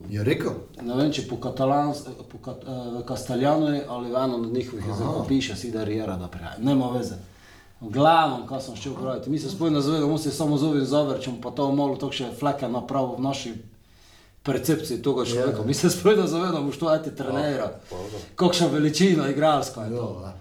[0.10, 0.52] Je rekel?
[0.82, 5.28] ne vem, če po katalans, po kat, eh, Kastaljanu ali v eno od njihovih jezikov
[5.28, 6.60] piše Sidor Jera, da prihaja.
[6.60, 7.16] Nema veze.
[7.82, 11.40] V glavnem, kaj sem šel praviti, mi se spojno zavedamo, on se samo zove Zoverčem,
[11.42, 13.54] pa to malo to še fleke napravo v naši
[14.44, 15.64] percepciji toga človeka.
[15.64, 17.72] Mi se spojno zavedamo, što je ti trenera,
[18.36, 20.32] kakšna veličina igralska je to.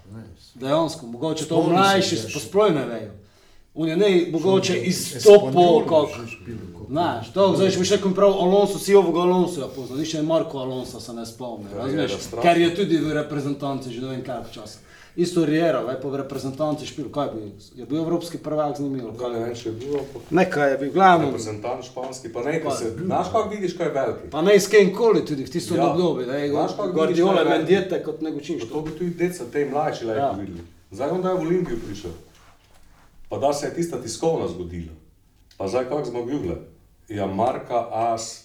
[0.55, 3.13] Dejansko, mogoče to mlajši ja, sploh ne vejo.
[3.75, 6.09] On je ne mogoče izstopil, kako-
[6.87, 10.23] Znaš, to zdaj če bi še rekel prav Alonso, si ovog Alonso ja poznal, nišče
[10.23, 12.13] Marko Alonso se ne spomni, razumeš?
[12.13, 12.43] strašno.
[12.43, 14.79] Ker je tudi v reprezentanci že ne vem koliko časa.
[15.17, 17.41] Isto Riera, aj pa v reprezentanci špil, kaj bi,
[17.75, 20.79] je bil evropski prvak z njimi, Kaj ne vem, če je bil, ampak Nekaj je
[20.79, 21.27] bil, glavno.
[21.27, 24.31] reprezentant španski, pa ne, ko se, znaš kako vidiš, kaj je veliki.
[24.31, 25.87] Pa ne iz koli tudi v tistem Ja.
[25.89, 26.51] obdobju, da je
[26.93, 28.75] Guardiola je- Mendieta kot nego čim Pa što.
[28.75, 30.27] to bi tudi deca, te mlajši lajki Ja.
[30.27, 30.33] ja.
[30.33, 30.61] videli.
[30.91, 32.11] Zdaj on da je v Olimpiju prišel.
[33.35, 34.93] Pa da se je tista tiskovna zgodila.
[35.59, 36.55] Pa zdaj kako smo bili?
[37.09, 38.45] Ja, Marka As,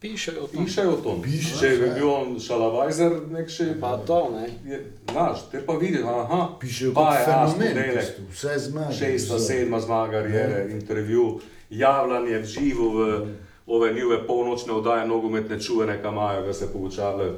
[0.00, 0.64] Pišejo o tom.
[0.64, 1.22] pišejo o tom.
[1.22, 1.94] Piše, Če bi ja.
[1.94, 3.66] bil on šalavajzer, nek še...
[3.80, 4.46] Pa to, ne.
[4.64, 4.78] Je,
[5.10, 8.94] znaš, te pa vidiš, aha, Pišejo pa je As tisto, vse zmage.
[8.94, 11.40] šesta, sedma zmaga, karijere, intervju,
[11.70, 13.26] javljanje v živo v
[13.66, 17.34] ove njihove polnočne oddaje, nogometne čuvene, kam imajo, ga se poučavljajo.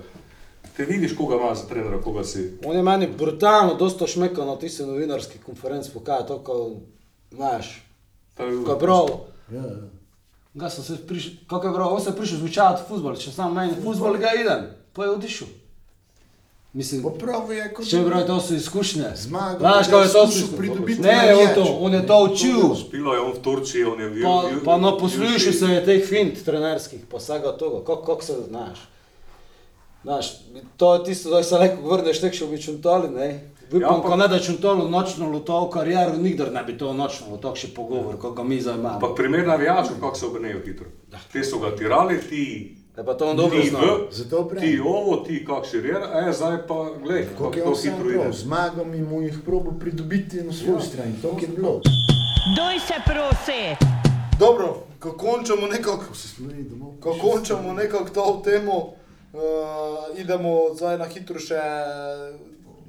[0.81, 2.51] Te vidiš, koga imaš za trenera, koga si.
[2.65, 6.71] On je meni brutalno dosta šmekal na tiste novinarske konference, pokaja to, ko,
[7.31, 7.83] znaš,
[8.39, 9.09] je- ko je bral,
[9.51, 9.77] Ja, ja.
[10.55, 13.55] ga sem se prišel, kako je bral, on se je prišel zvučavati futbol, če sam
[13.55, 15.49] meni, futbol ga idem, pa je odišel.
[16.73, 19.05] Mislim, Pa prav je, kot če pravi, to so izkušnje.
[19.17, 20.27] Zmago, Znaš, kako je to
[20.57, 21.55] pridobiti Ne, on navijače.
[21.55, 22.75] to, on je to učil.
[22.79, 24.23] Špilo je on v Turčiji, on je v
[24.65, 25.53] Pa, pa poslušu Juši.
[25.53, 28.79] se je teh fint trenerskih, pa vsega toga, kako kak se znaš.
[30.03, 30.27] Znaš,
[30.77, 33.29] to je tisto, da se lahko vrneš tek še v čuntali, ne.
[33.69, 36.93] Upam, Ja, ja, pa- ne da čuntalo nočno luto v kariero, nikdar ne bi to
[36.93, 38.95] nočno luto še pogovor, ko ga mi zdaj imamo.
[38.95, 40.87] Ampak primer navijačev, kako se obrnejo hitro.
[41.33, 42.77] Ti so ga tirali, ti.
[42.97, 43.79] Ja, pa to on dobro zna.
[44.11, 44.61] Zato pravim.
[44.65, 48.33] ti ovo, ti kak širer, e, zdaj pa glej, Kako kako je to hitro ide.
[48.35, 51.81] zmago mi mu jih probo pridobiti na svoji strani, to je bilo.
[52.51, 53.77] Doj se prosi.
[54.39, 54.67] Dobro,
[54.99, 56.93] ko končamo nekako, Se slovi domov.
[56.97, 58.93] ko končamo nekako to temo,
[59.33, 61.61] uh, idemo zdaj na hitro še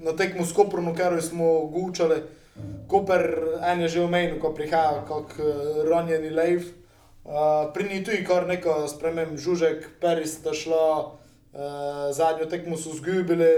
[0.01, 2.21] na tekmo s Koprom, ker smo gučali.
[2.91, 3.23] Koper,
[3.63, 6.73] en je že omenil, ko prihaja kak uh, ranjeni Leif.
[7.23, 12.93] Uh, pri njih tudi kar nekaj sprememb, Žužek, Peris sta šla, uh, zadnjo tekmo so
[12.97, 13.51] zgubili.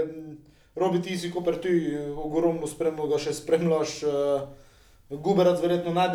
[0.76, 4.02] Robi ti si, Koper, tudi ogromno spremljal, ga še spremljaš.
[4.04, 4.64] Uh,
[5.10, 6.08] Guberac verjetno ne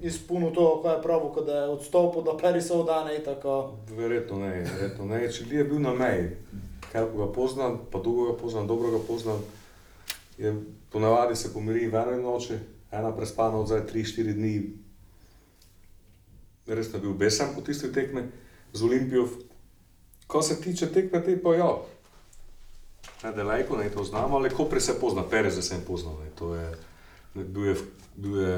[0.00, 3.76] da izpolnil to, kar je pravi, ko da je odstopil, da Perisa odane in tako.
[3.90, 5.32] Verjetno ne, verjetno ne.
[5.32, 6.30] Če je bil na meji,
[6.92, 9.42] kaj ga poznam, pa dolgo ga poznam, dobro ga poznam,
[10.38, 10.54] je
[10.92, 12.58] ponavadi se pomiri v eni noči,
[12.92, 14.54] ena prespana od zdaj 3-4 dni.
[16.66, 18.22] Res je bil besen po tisti tekmi
[18.72, 19.28] z Olimpijo.
[20.26, 21.72] Ko se tiče tekme, te pa ja.
[23.24, 26.14] Ne, da lajko ne to znamo, ali ko prej se pozna, Perez se je poznal.
[26.24, 26.30] Ne.
[26.38, 26.70] To je,
[27.34, 27.76] ne, bil, je,
[28.16, 28.56] bil je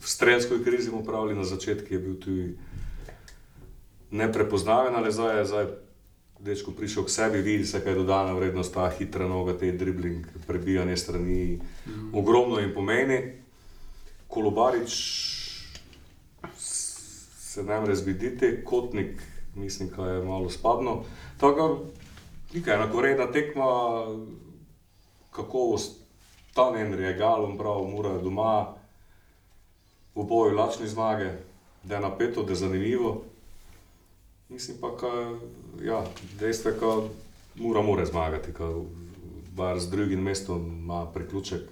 [0.00, 2.56] v strelskoj krizi mu pravili na začetku, je bil tudi
[4.10, 5.66] neprepoznaven, ali zdaj je zdaj
[6.40, 10.24] dečko prišel k sebi, vidi se, kaj je dodana vrednost, ta hitra noga, te dribling,
[10.46, 12.14] prebijanje strani, mm.
[12.16, 13.20] ogromno jim pomeni.
[14.28, 14.94] Kolobarič
[17.50, 19.22] se ne more zbiditi, kotnik,
[19.54, 21.02] mislim, da je malo spadno.
[21.40, 22.00] Tako da,
[22.54, 23.66] nekaj enakovredna tekma,
[25.30, 26.00] kakovost,
[26.54, 28.79] ta Henry je galom, prav, mora doma,
[30.14, 31.30] v boju lačni zmage,
[31.82, 33.22] da je napeto, da je zanimivo.
[34.48, 36.04] Mislim pa, da ja,
[36.40, 37.08] dejstvo je, da
[37.54, 38.74] mora, mora zmagati, da
[39.56, 41.62] bar z drugim mestom ima priključek,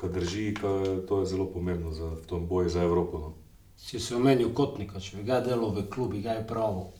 [0.00, 0.68] ki drži, ka,
[1.08, 3.18] to je zelo pomembno za v tom boju za Evropo.
[3.18, 3.32] No.
[3.76, 6.92] Si se omenil kotnika, če bi ga delal v klubi, ga je pravo.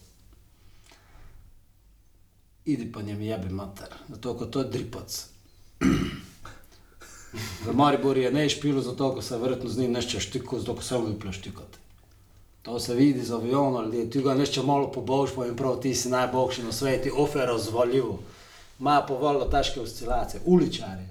[2.64, 5.32] Idi pa njem jebi mater, zato ker to je dripac.
[7.33, 10.85] V Mariboru je ne špilo zato, ker se verjetno z njim nešče štiko, zato ker
[10.85, 11.78] se on vyple štikati.
[12.62, 15.95] To se vidi z avionom, ali ti ga nešče malo poboljš, pa jim prav, ti
[15.95, 18.18] si najboljši na svetu, ofe razvaljivo.
[18.80, 21.09] Ima pa vrlo težke oscilacije, uličarje.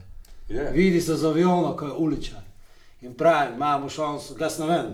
[0.50, 0.72] Je.
[0.72, 2.40] Vidi se z aviona, ko je uličar.
[3.02, 4.92] In pravim, imamo šanso, da se ne vem.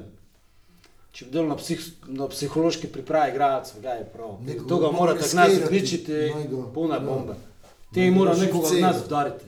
[1.11, 4.35] Če bi delal na, psih, na psihološki pripravi igralcev, ga je prav.
[4.45, 5.29] Nekoga To ga mora morate ga-
[6.73, 6.99] polne ja.
[6.99, 7.35] bombe.
[7.93, 9.45] Te mora ga nekoga od nas udariti.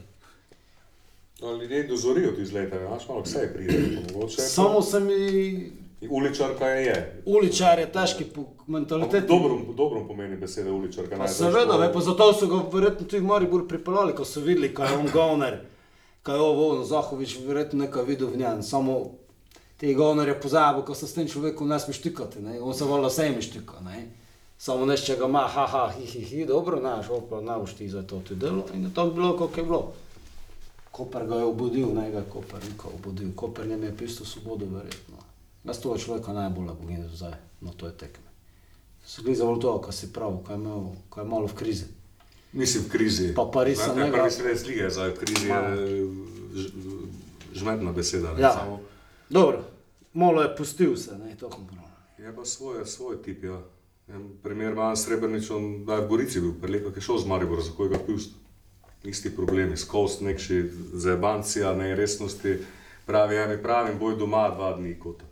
[1.42, 3.78] No, ljudje dozorijo ti izlete, znaš, malo vse pride.
[4.06, 5.72] Mogoče, Samo se mi
[6.10, 7.22] Uličarka je, je.
[7.26, 9.26] uličar je težki po mentaliteti.
[9.28, 11.16] Dobro, dobro pomeni beseda uličarka.
[11.16, 14.74] Pa seveda, to- ve, pa zato so ga verjetno tudi Maribor pripeljali, ko so videli,
[14.74, 15.58] kaj je on govner,
[16.22, 18.62] kaj je ovo, Zahovič verjetno nekaj videl v njem.
[18.62, 19.10] Samo
[19.76, 22.60] te govnerje pozabil, ko se s tem človekom ne smeš tikati, ne?
[22.60, 23.80] on se vola vsemi štika.
[23.80, 24.08] Ne?
[24.58, 28.02] Samo nešče ga ima, haha, hi, hi, hi, dobro, znaš, opa, ne boš ti za
[28.02, 29.92] to ti delo in je tako bilo, kako je bilo.
[31.00, 33.28] Koper ga je obudil, ne ga Koper nikoli obudil.
[33.34, 35.16] Koper njem je pisal svobodo, verjetno.
[35.64, 38.28] Jaz toho človeka najbolj bogim zdaj, no to je tekme.
[39.02, 41.84] Se gre za to, kar si prav, ko je, imel, ko je malo v krizi.
[42.52, 43.32] Nisi v krizi.
[43.34, 44.04] Pa Paris sem ne.
[44.04, 45.60] njega- Prvi sredec lige, zdaj v krizi je
[47.54, 48.34] žmetna beseda.
[48.34, 48.52] Ne, Ja.
[48.52, 48.80] samo,
[49.30, 49.64] Dobro,
[50.14, 51.88] malo je pustil se, ne, to kompromis.
[52.18, 53.60] je pa svoj, svoj tip, ja.
[54.08, 57.62] En primer ima Srebrnič, on da je v Gorici bil, prelepo je šel z Maribora,
[57.62, 58.30] za kojega pust.
[59.04, 62.58] Isti problemi, skost nekši zebancija, neresnosti,
[63.06, 65.22] pravi, ja mi pravim, boj doma dva dni kot.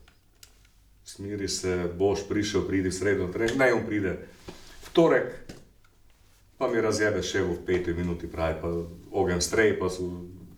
[1.05, 4.16] Smiri se, boš prišel, pridi v sredo, ne on pride.
[4.83, 5.35] V torek
[6.59, 8.73] pa mi razjebe še v peti minuti, pravi, pa
[9.12, 10.09] ogen strej, pa, so,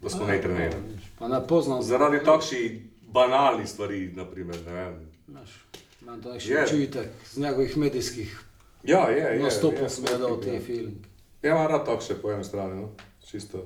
[0.02, 0.96] pa smo ne trenirali.
[1.18, 4.94] Pa ne poznam, Zaradi takšnih banalnih stvari, naprimer, ne vem.
[5.28, 5.58] Znaš,
[6.02, 6.40] imam to Je.
[6.40, 8.38] še čutek z njegovih medijskih
[8.82, 9.42] Ja, je, je.
[9.42, 10.60] nastopov, je, sem gledal je, te ja.
[11.42, 12.88] Ja, imam rad takšne po eni strani, no?
[13.22, 13.58] čisto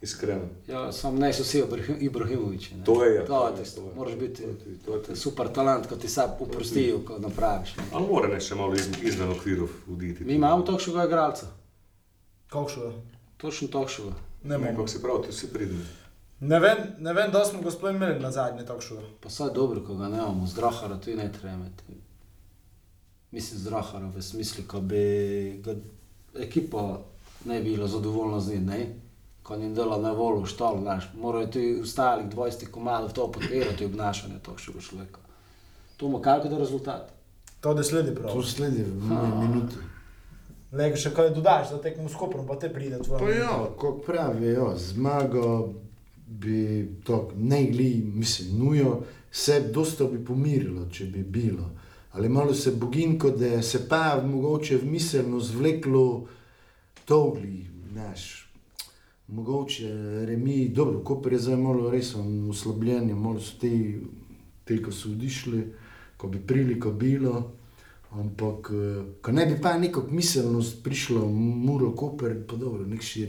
[0.00, 0.46] iskreno.
[0.66, 2.74] Ja, sam ne so vsi Ibrahim- Ibrahimoviči.
[2.74, 2.84] ne.
[2.84, 3.94] To je, ja, To to je je, to je.
[3.94, 5.18] moraš biti To je to je tudi.
[5.18, 7.76] super talent, ko ti se oprostijo, ko napraviš.
[7.76, 7.82] ne.
[7.92, 10.24] Ali mora ne še malo iz, izven okvirov uditi?
[10.24, 11.46] Mi imamo takšnega igralca,
[12.48, 12.92] Kakšno je?
[13.36, 14.12] točno takšnega.
[14.44, 15.84] Ne, Ne, kako si prav, ti si pridni.
[16.40, 18.96] ne vem, ne vem, da smo ga sploh imeli na zadnje takšno.
[19.20, 21.84] Pa saj dobro, ko ga ne imamo, zdrahara tudi ne treba imeti.
[23.30, 25.04] Mislim, zdrahara v smislu, ko bi
[25.60, 25.74] ga
[26.36, 27.00] ekipa
[27.44, 28.86] ne bila zadovoljna z njim, ne?
[29.42, 34.38] Ko ni dela na volu, štal, znaš, morajo ti ostalih 20 komadov to podpirati obnašanje
[34.46, 35.20] takšnega človeka.
[35.96, 37.12] To ima kakšen rezultat.
[37.60, 38.32] To da sledi prav.
[38.32, 39.76] To sledi v minute.
[40.72, 43.20] Le, še kaj dodaš, da tekmo s koprom, pa te pride tvoje.
[43.24, 45.72] Pa ja, kot pravijo, zmago
[46.26, 49.00] bi to ne gli, mislim, nujo,
[49.32, 51.66] se dosta bi pomirilo, če bi bilo.
[52.12, 56.26] Ali malo se boginko, da se pa mogoče v miselno zvleklo
[57.10, 58.52] togli, znaš.
[59.28, 59.88] Mogoče
[60.26, 62.14] remi, dobro, Koper je zdaj malo res
[62.50, 63.98] oslabljen, malo so ti,
[64.64, 65.64] ti, ko so odišli,
[66.16, 67.52] ko bi priliko bilo.
[68.10, 71.26] Ampak, eh, ko ne bi pa neko miselnost prišlo,
[71.66, 73.26] muro, koper, pa dobro, nek še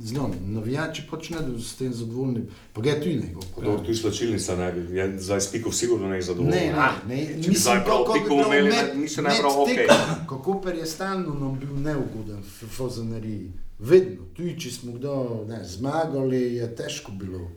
[0.00, 2.40] zelo navijači pač ne da s tem zadovoljni,
[2.72, 3.40] pa ga je tudi neko.
[3.56, 6.58] Dobro, tu je slačilnica, ne bi, je zdaj s piko sigurno ne je zadovoljen.
[6.58, 6.72] Ne,
[7.08, 9.86] ne, ne, če bi zdaj prav piko imeli, ne- ni še najprav okej.
[10.26, 13.50] Ko Koper je stalno nam bil neugoden v Fozaneriji.
[13.78, 17.50] Vedno, tudi če smo kdo ne, zmagali, je težko bilo.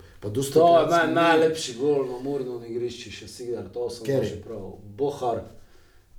[0.54, 4.28] To je najlepši gol na Murnu igrišču, še Sigar, to sem Kateri?
[4.28, 4.74] že prav.
[4.98, 5.44] Bohar,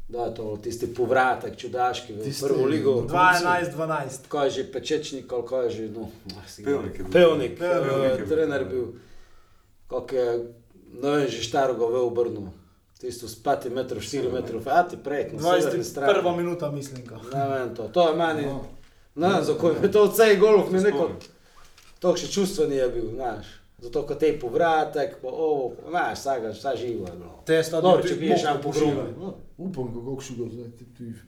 [0.09, 2.92] da je to tisti povratek čudaški v Tisti- prvo ligo.
[3.02, 4.28] 12-12.
[4.28, 6.11] Kaj je že pečečnik, ali kaj je že, no,
[6.57, 7.11] Pevnik bil.
[7.12, 8.26] Pevnik, Pevnik je bil.
[8.28, 8.86] trener bil,
[9.86, 10.26] kak je,
[10.94, 12.52] ne vem, že staroga v obrnu.
[12.96, 16.12] Tisto s 5 metrov, 4 metrov, a ti prek, na severni strani.
[16.14, 17.02] 21 minuta, mislim.
[17.34, 18.46] Ne vem, to, to je meni,
[19.14, 21.11] ne vem, za koj je to od vseh golov mi neko,
[21.98, 23.46] to še čustveni je bil, znaš.
[23.87, 27.43] Zato, ko te povratek, pa ovo, znaš, vsega, vsa je bilo.
[27.45, 29.32] Te sta Dobro, tudi če piješ šam po grobu.
[29.59, 30.84] Upam, kako še go zdaj ti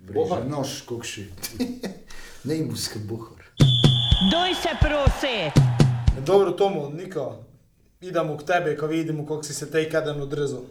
[0.08, 0.40] Bohar?
[0.40, 0.50] vreže.
[0.50, 1.22] Nož, kako še.
[2.44, 3.44] ne imuske bohar.
[4.26, 5.36] Doj se prosi.
[6.22, 7.28] Dobro, Tomo, Niko,
[8.02, 10.66] idemo k tebi, ko vidimo, kako si se tej kaden odrezal.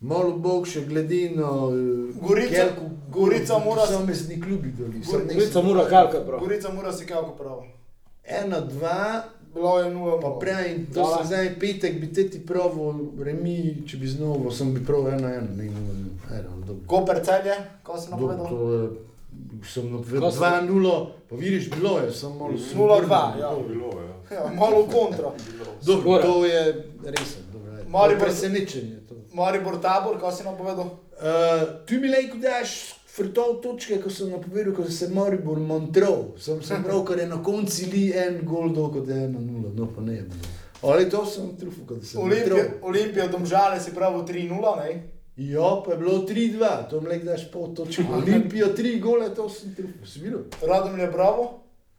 [0.00, 1.70] Malo bog še gledino.
[2.16, 5.00] Gorica- Kelku, Gorica mora- Posamezni klubi doli.
[5.00, 6.40] Gor- Gorica mora kalka prav.
[6.40, 7.62] Gorica mora si kako prav.
[8.24, 9.24] Ena, dva,
[9.54, 11.18] Bilo je nula, pa prej, to Dala.
[11.18, 12.86] se zdaj petek bi te ti pravo,
[13.20, 15.66] remi, če bi znovo, sem bi prav ena, ena, ne,
[16.30, 16.86] ena, dobro.
[16.88, 18.48] Koper celje, ko si Dobro, napovedal.
[18.48, 18.88] to je,
[19.64, 20.40] sem napovedal sem-
[20.70, 20.94] 2-0,
[21.28, 23.12] pa vidiš, bilo je, sem malo sem 0-2, obrnil.
[23.38, 23.50] ja.
[23.68, 24.12] Bilo, ja.
[24.34, 25.28] Ja, malo kontra.
[25.86, 26.62] Dobro, to je
[27.06, 27.36] res.
[27.86, 28.96] Maribor- To je presenečenje.
[29.02, 29.14] To.
[29.34, 30.88] Maribor tabor, ko si napovedal.
[31.12, 31.28] Uh,
[31.84, 36.34] tu mi lejko daš frtov točke, ko sem napovedal, ko se Maribor Montrov.
[36.40, 39.72] Sem, sem prav, ker je na konci li en gol dol, kot je ena nula,
[39.76, 40.28] no pa ne je.
[40.82, 42.88] Ali to sem trufil, kot sem Olimpija, Montrov.
[42.90, 44.94] Olimpija domžale si pravi 3-0, ne?
[45.36, 48.04] Ja, pa je bilo 3-2, to mi lejko daš pol točke.
[48.16, 50.46] Olimpijo 3 gole, to sem trufil, si videl?
[50.60, 51.46] Radom je bravo.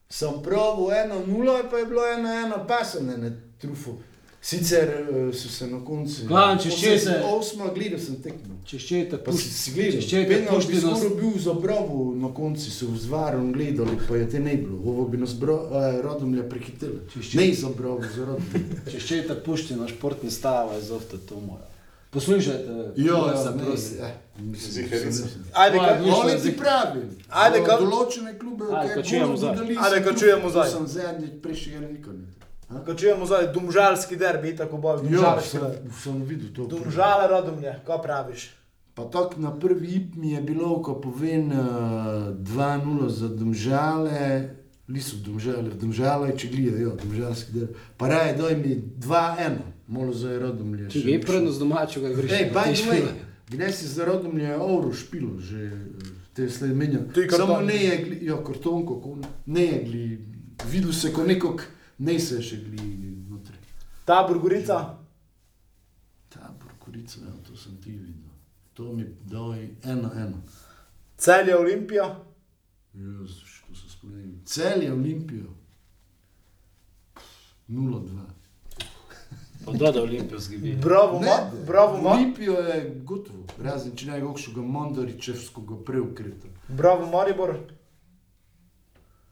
[0.09, 3.97] Sem pravil 1-0, pa je bilo 1-1, pa sem ne, ne trufil.
[4.43, 6.25] Sicer eh, so se na koncu.
[6.25, 8.57] Glavno, če še se- Osma, gledal sem tekmo.
[8.65, 10.83] Če ščete, Pa si, si gledal, če bi pušti nas.
[10.83, 14.79] skoraj bil za brovu na koncu, so v zvarom gledali, pa je te ne bilo.
[14.85, 16.99] Ovo bi nas bro, eh, Radomlja prehitelo.
[17.07, 17.37] Čišči.
[17.37, 18.83] Ne za brovu, za Radomlja.
[18.91, 21.63] Če ščete, pušti na športni stav, je zofte to moja.
[22.11, 23.57] Poslušajte, Jo, ja, sem-
[25.53, 26.11] Ajde, Moja kaj.
[26.11, 27.07] Oni ti pravim.
[27.31, 29.55] Ajde, kam- Določene klube, Ajde, kaj čujemo zdaj.
[29.79, 30.69] Ajde, tu- čujemo zdaj.
[30.69, 32.21] Sem zadnji prejšnjega nikoli.
[32.85, 35.89] Ko čujemo zdaj domžalski derbi, tako bo Jo, domžalski sem, derbi.
[36.03, 36.67] sem videl to.
[36.67, 38.49] Domžale Radomlje, kaj praviš?
[38.93, 41.57] Pa tako na prvi ip mi je bilo, ko povem uh,
[42.37, 44.49] 2-0 za domžale,
[44.87, 47.67] niso domžale, domžale, če gledajo, domžalski del.
[47.97, 49.57] Pa raje doj mi 2-1,
[49.87, 50.89] malo za Radomlje.
[50.89, 52.35] Če je prednost domačega igrišča.
[52.37, 53.13] Ej, pa špila.
[53.49, 55.73] gdje si za Radomlje euro špilo, že eh,
[56.33, 56.99] te sled menja.
[57.13, 57.47] Ti karton.
[57.47, 60.03] Samo ne je, jo, karton, kako ne je, gli,
[60.69, 61.61] videl se, ko nekog
[61.99, 62.97] ne se še gli
[63.29, 63.57] notri.
[64.05, 64.97] Tabor Gorica,
[66.29, 68.31] Tabor, korica, ja, to sem ti videl.
[68.73, 70.33] To mi doj 1-1.
[71.17, 72.07] Celje Olimpija,
[72.93, 73.37] Jezus,
[73.67, 74.41] to se spomnim.
[74.45, 75.53] Cel je Olimpijo.
[77.69, 78.19] 0-2.
[79.65, 80.75] Pa doda olimpijski bil.
[80.81, 86.47] Bravo, Ne, ma, bravo, ma, Olimpijo je gotovo, razen če ne gokšega Mondaričevskega preukreta.
[86.67, 87.55] bravo Maribor.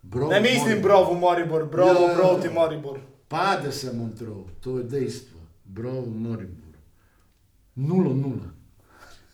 [0.03, 0.83] Bravo, Ne mislim Maribor.
[0.83, 2.15] bravo Maribor, bravo Ja, ja.
[2.15, 2.99] proti Maribor.
[3.27, 5.39] Pade se Montrov, to je dejstvo.
[5.65, 6.75] Bravo, Maribor.
[7.77, 8.39] 0-0.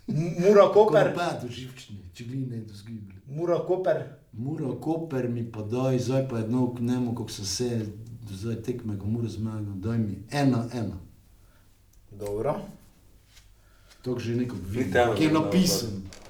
[0.07, 3.15] M- Mura Koper, Padu živčni, če gline do zgibli.
[3.27, 4.03] Mura Koper,
[4.33, 7.85] Mura Koper mi pa doj, zdaj pa jedno k njemu, kako se se,
[8.29, 10.91] zdaj tekme, ko mora zmagal, daj mi 1-1.
[12.11, 12.55] dobro.
[14.01, 15.89] To že neko vidim, temeljno, ki je da- napisan.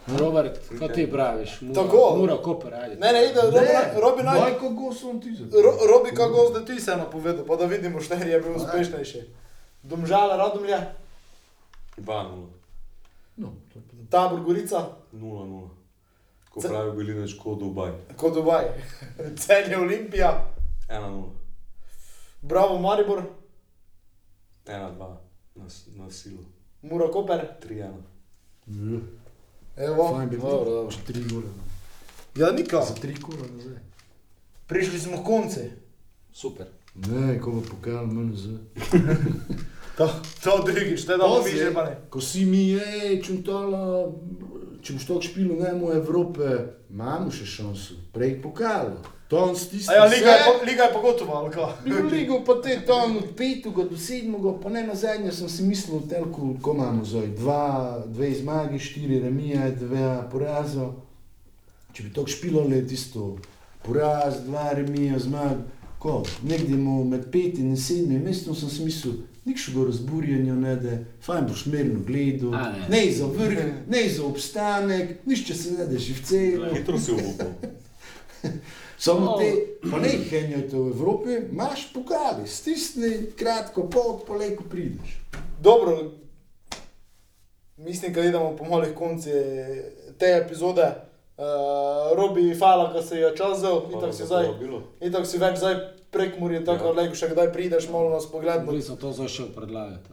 [0.10, 1.62] Robert, kaj ti praviš?
[1.62, 2.16] Mura, Tako.
[2.18, 2.96] Mura Koper, ajde.
[2.96, 5.44] Ne, ne, ide, Robi, naj- Robi naj, Daj, kako so ti za.
[5.54, 9.22] Ro, Robi kako zdaj ti se napovedal, pa da vidimo, štiri je bil uspešnejši.
[9.84, 10.78] Domžale Radomlje,
[11.98, 12.48] 2-0,
[13.38, 14.80] No, to je Tabor Gorica,
[15.14, 15.70] 0-0.
[16.50, 18.66] Ko Ce- pravi bili nečko Dubaj, kot Dubaj.
[19.38, 20.46] Celje Olimpija,
[20.90, 21.24] 1-0,
[22.42, 23.22] bravo Maribor,
[24.66, 25.16] 1-2
[25.56, 25.64] na,
[25.96, 26.42] na silo,
[26.82, 27.48] Mura Koper.
[27.62, 27.92] 3-1.
[29.78, 30.76] Evo, Fajn bi Dobro, bilo.
[30.76, 30.92] dobro.
[30.92, 31.48] Še tri ure.
[32.36, 33.78] ja nika, Za tri kola nazaj.
[34.68, 35.64] prišli smo v konci.
[36.34, 36.68] Super.
[36.98, 38.58] Ne, ko bo pokal manj za.
[39.96, 40.06] To,
[40.44, 41.94] to drugič, te da mi že pa ne.
[42.10, 42.88] Ko si mi je
[43.20, 44.10] čuntala,
[44.82, 46.58] če boš tako špilo, ne mu Evrope,
[46.90, 47.98] imamo še šanso.
[48.12, 48.98] Prej pokalo.
[49.28, 49.94] To on stisne.
[49.94, 51.74] A ja, liga je, po- liga je pogotova, ali kaj?
[52.12, 56.00] Ligo, pa te tam od petega do sedmega, pa ne na zadnje sem si mislil,
[56.10, 57.64] telko, ko imamo zdaj, dva,
[58.08, 60.88] dve zmagi, štiri remije, dve poraza.
[61.94, 63.34] Če bi tako špilali tisto,
[63.84, 65.66] poraz, dva remija, zmag,
[66.00, 69.14] ko, nekdje mu med petim in sedmim mestom sem si mislil,
[69.46, 72.88] nikšega razburjenja ne da, fajn boš mirno gledal, A, ne.
[72.90, 73.60] ne za vrh,
[73.90, 76.72] ne za obstanek, nišče se ne da živcelo.
[76.76, 77.52] Hitro si obupal.
[78.98, 79.40] Samo Oh.
[79.40, 79.50] te,
[79.92, 85.20] pa ne henjate v Evropi, imaš pokali, stisni kratko pot, pa leko prideš.
[85.62, 85.98] Dobro,
[87.78, 89.32] mislim, da idemo po malih konci
[90.18, 90.88] te epizode.
[91.38, 91.44] Uh,
[92.18, 94.48] Robi, hvala, da si jo čas vzel, itak si zdaj,
[95.02, 95.76] itak si več zdaj
[96.12, 96.88] prek Murje, tako Ja.
[96.88, 97.02] ja.
[97.02, 98.66] leko še kdaj prideš, malo nas pogledati.
[98.66, 100.10] Bili smo to zdaj šel predlagati.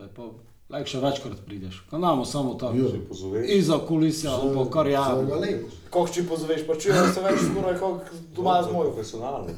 [0.68, 1.82] Pa Lajk še večkrat prideš.
[1.90, 2.76] Ko namo samo tako.
[2.76, 2.90] Jo.
[2.90, 4.88] Če pozoveš, Iza kulisja, ampak kar.
[4.90, 5.68] Za leko.
[5.90, 8.94] Koliko či pozoveš, pa čuješ se več skoraj kot doma z mojim.
[8.94, 9.52] Profesionalno.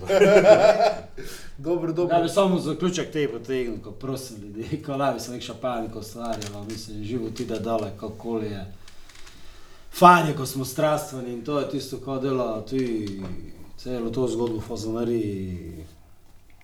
[1.67, 6.03] Dobro, Ja bi samo zaključek te potegnil, ko prosim ljudi, ko bi se nek šapaniko
[6.03, 8.65] ustvarjal, mislim, život ide dole, kako je.
[9.97, 13.23] Fajn je, ko smo strastveni in to je tisto, ko dela ti
[13.79, 15.87] celo to zgodbo fazonari,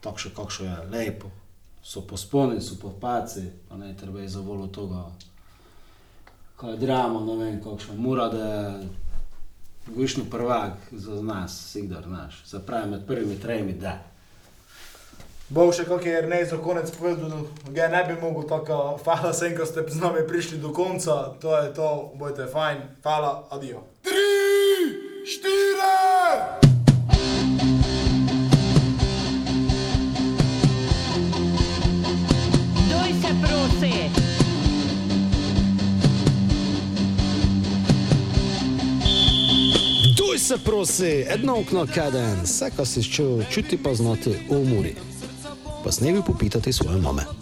[0.03, 1.31] tako še kakšno je lepo.
[1.83, 5.05] So posponi, so popaci, pa ne treba je za volo toga,
[6.57, 8.89] ko je drama, ne vem, kakšno mora, da je
[9.97, 13.99] višni prvak za nas, sigdar naš, se pravi med prvimi tremi, da.
[15.49, 17.43] Bo še kak je Ernej za konec povedal,
[17.75, 21.57] ga ne bi mogel tako, hvala vsem, ko ste z nami prišli do konca, to
[21.59, 23.83] je to, bojte fajn, hvala, adijo.
[24.07, 26.82] Doj se
[33.43, 33.93] prosi.
[40.17, 44.95] Duj se prosi, edno okno kaden, vse, kar si čutil, čuti pa znati v umori.
[45.85, 47.42] Pa s nebi popitati svoje mame.